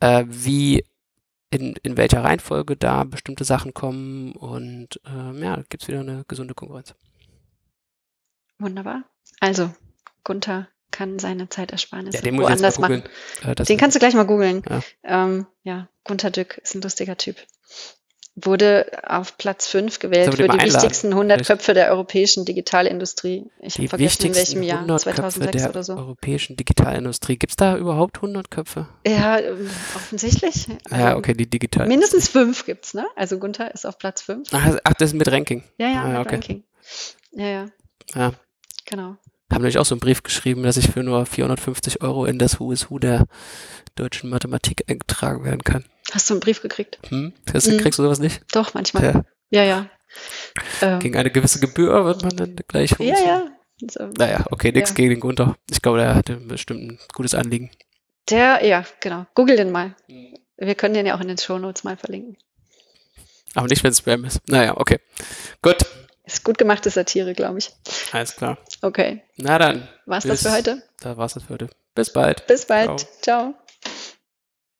äh, 0.00 0.24
wie 0.26 0.84
in, 1.50 1.76
in 1.84 1.96
welcher 1.96 2.24
Reihenfolge 2.24 2.76
da 2.76 3.04
bestimmte 3.04 3.44
Sachen 3.44 3.72
kommen 3.72 4.32
und 4.32 5.00
äh, 5.06 5.40
ja, 5.40 5.62
gibt 5.68 5.84
es 5.84 5.88
wieder 5.88 6.00
eine 6.00 6.24
gesunde 6.26 6.54
Konkurrenz. 6.54 6.94
Wunderbar. 8.58 9.04
Also, 9.40 9.70
Gunther 10.24 10.68
kann 10.90 11.18
seine 11.18 11.48
Zeitersparnisse 11.48 12.24
ja, 12.24 12.38
woanders 12.38 12.78
machen. 12.78 13.02
Äh, 13.44 13.54
den 13.54 13.76
kannst 13.76 13.94
du 13.96 13.98
gleich 13.98 14.14
mal 14.14 14.24
googeln. 14.24 14.62
Ja. 14.68 14.80
Ähm, 15.24 15.46
ja, 15.62 15.88
Gunther 16.04 16.30
Dück 16.30 16.58
ist 16.58 16.74
ein 16.74 16.80
lustiger 16.80 17.16
Typ. 17.16 17.36
Wurde 18.38 18.86
auf 19.02 19.38
Platz 19.38 19.66
5 19.66 19.98
gewählt 19.98 20.34
für 20.34 20.42
die 20.42 20.50
einladen. 20.50 20.74
wichtigsten 20.74 21.08
100 21.08 21.38
Vielleicht. 21.38 21.48
Köpfe 21.48 21.74
der 21.74 21.90
europäischen 21.90 22.44
Digitalindustrie. 22.44 23.46
Ich 23.60 23.78
habe 23.78 23.88
vergessen, 23.88 24.26
in 24.26 24.34
welchem 24.34 24.62
Jahr, 24.62 24.86
2006 24.98 25.68
oder 25.68 25.82
so. 25.82 25.94
europäischen 25.94 26.56
Digitalindustrie. 26.56 27.38
Gibt 27.38 27.52
es 27.52 27.56
da 27.56 27.78
überhaupt 27.78 28.16
100 28.16 28.50
Köpfe? 28.50 28.88
Ja, 29.06 29.38
offensichtlich. 29.94 30.66
Ja, 30.90 31.12
ähm, 31.12 31.16
okay, 31.16 31.32
die 31.32 31.48
digital. 31.48 31.88
Mindestens 31.88 32.28
fünf 32.28 32.66
gibt 32.66 32.84
es, 32.84 32.94
ne? 32.94 33.06
Also 33.16 33.38
Gunther 33.38 33.72
ist 33.72 33.86
auf 33.86 33.98
Platz 33.98 34.20
5. 34.20 34.48
Ach, 34.52 34.76
ach, 34.84 34.94
das 34.94 35.10
ist 35.10 35.14
mit 35.14 35.28
Ranking. 35.28 35.64
Ja, 35.78 35.88
ja, 35.88 36.02
ah, 36.02 36.08
mit 36.08 36.18
okay. 36.18 36.34
Ranking. 36.34 36.64
Ja, 37.32 37.46
ja. 37.46 37.66
Ja. 38.14 38.32
Genau. 38.86 39.16
haben 39.50 39.62
nämlich 39.62 39.78
auch 39.78 39.84
so 39.84 39.94
einen 39.94 40.00
Brief 40.00 40.22
geschrieben, 40.22 40.62
dass 40.62 40.76
ich 40.76 40.90
für 40.90 41.02
nur 41.02 41.26
450 41.26 42.02
Euro 42.02 42.24
in 42.24 42.38
das 42.38 42.60
Who 42.60 42.72
is 42.72 42.90
Who 42.90 42.98
der 42.98 43.26
deutschen 43.94 44.30
Mathematik 44.30 44.84
eingetragen 44.88 45.44
werden 45.44 45.62
kann. 45.62 45.84
Hast 46.12 46.30
du 46.30 46.34
einen 46.34 46.40
Brief 46.40 46.62
gekriegt? 46.62 46.98
Hm? 47.08 47.32
Hast, 47.52 47.66
hm. 47.66 47.78
Kriegst 47.78 47.98
du 47.98 48.02
sowas 48.02 48.18
nicht? 48.18 48.42
Doch, 48.52 48.74
manchmal. 48.74 49.24
Ja, 49.50 49.62
ja. 49.62 49.64
ja. 49.64 49.90
Ähm. 50.82 50.98
Gegen 51.00 51.16
eine 51.16 51.30
gewisse 51.30 51.60
Gebühr 51.60 52.04
wird 52.04 52.22
man 52.22 52.36
dann 52.36 52.56
gleich. 52.68 52.92
Ja, 52.98 53.18
ja. 53.18 53.42
So. 53.90 54.06
Naja, 54.16 54.44
okay, 54.50 54.72
nichts 54.72 54.90
ja. 54.90 54.96
gegen 54.96 55.10
den 55.10 55.20
Gunther. 55.20 55.56
Ich 55.70 55.82
glaube, 55.82 55.98
der 55.98 56.14
hatte 56.14 56.36
bestimmt 56.36 56.80
ein 56.80 56.98
gutes 57.12 57.34
Anliegen. 57.34 57.70
Der, 58.30 58.64
ja, 58.64 58.84
genau. 59.00 59.26
Google 59.34 59.56
den 59.56 59.70
mal. 59.70 59.94
Hm. 60.08 60.38
Wir 60.56 60.74
können 60.74 60.94
den 60.94 61.06
ja 61.06 61.14
auch 61.16 61.20
in 61.20 61.28
den 61.28 61.38
Show 61.38 61.58
Notes 61.58 61.84
mal 61.84 61.96
verlinken. 61.96 62.36
Aber 63.54 63.68
nicht, 63.68 63.82
wenn 63.84 63.90
es 63.90 63.98
Spam 63.98 64.24
ist. 64.24 64.40
Naja, 64.48 64.76
okay. 64.76 64.98
Gut. 65.62 65.84
Ist 66.26 66.42
gut 66.42 66.58
gemachte 66.58 66.90
Satire, 66.90 67.34
glaube 67.34 67.58
ich. 67.58 67.70
Alles 68.12 68.34
klar. 68.34 68.58
Okay. 68.82 69.22
Na 69.36 69.58
dann. 69.58 69.88
War's 70.06 70.24
das 70.24 70.42
für 70.42 70.52
heute? 70.52 70.82
Da 71.00 71.16
war's 71.16 71.34
das 71.34 71.44
für 71.44 71.54
heute. 71.54 71.70
Bis 71.94 72.12
bald. 72.12 72.46
Bis 72.48 72.66
bald. 72.66 73.00
Ciao. 73.22 73.54
Ciao. 73.54 73.54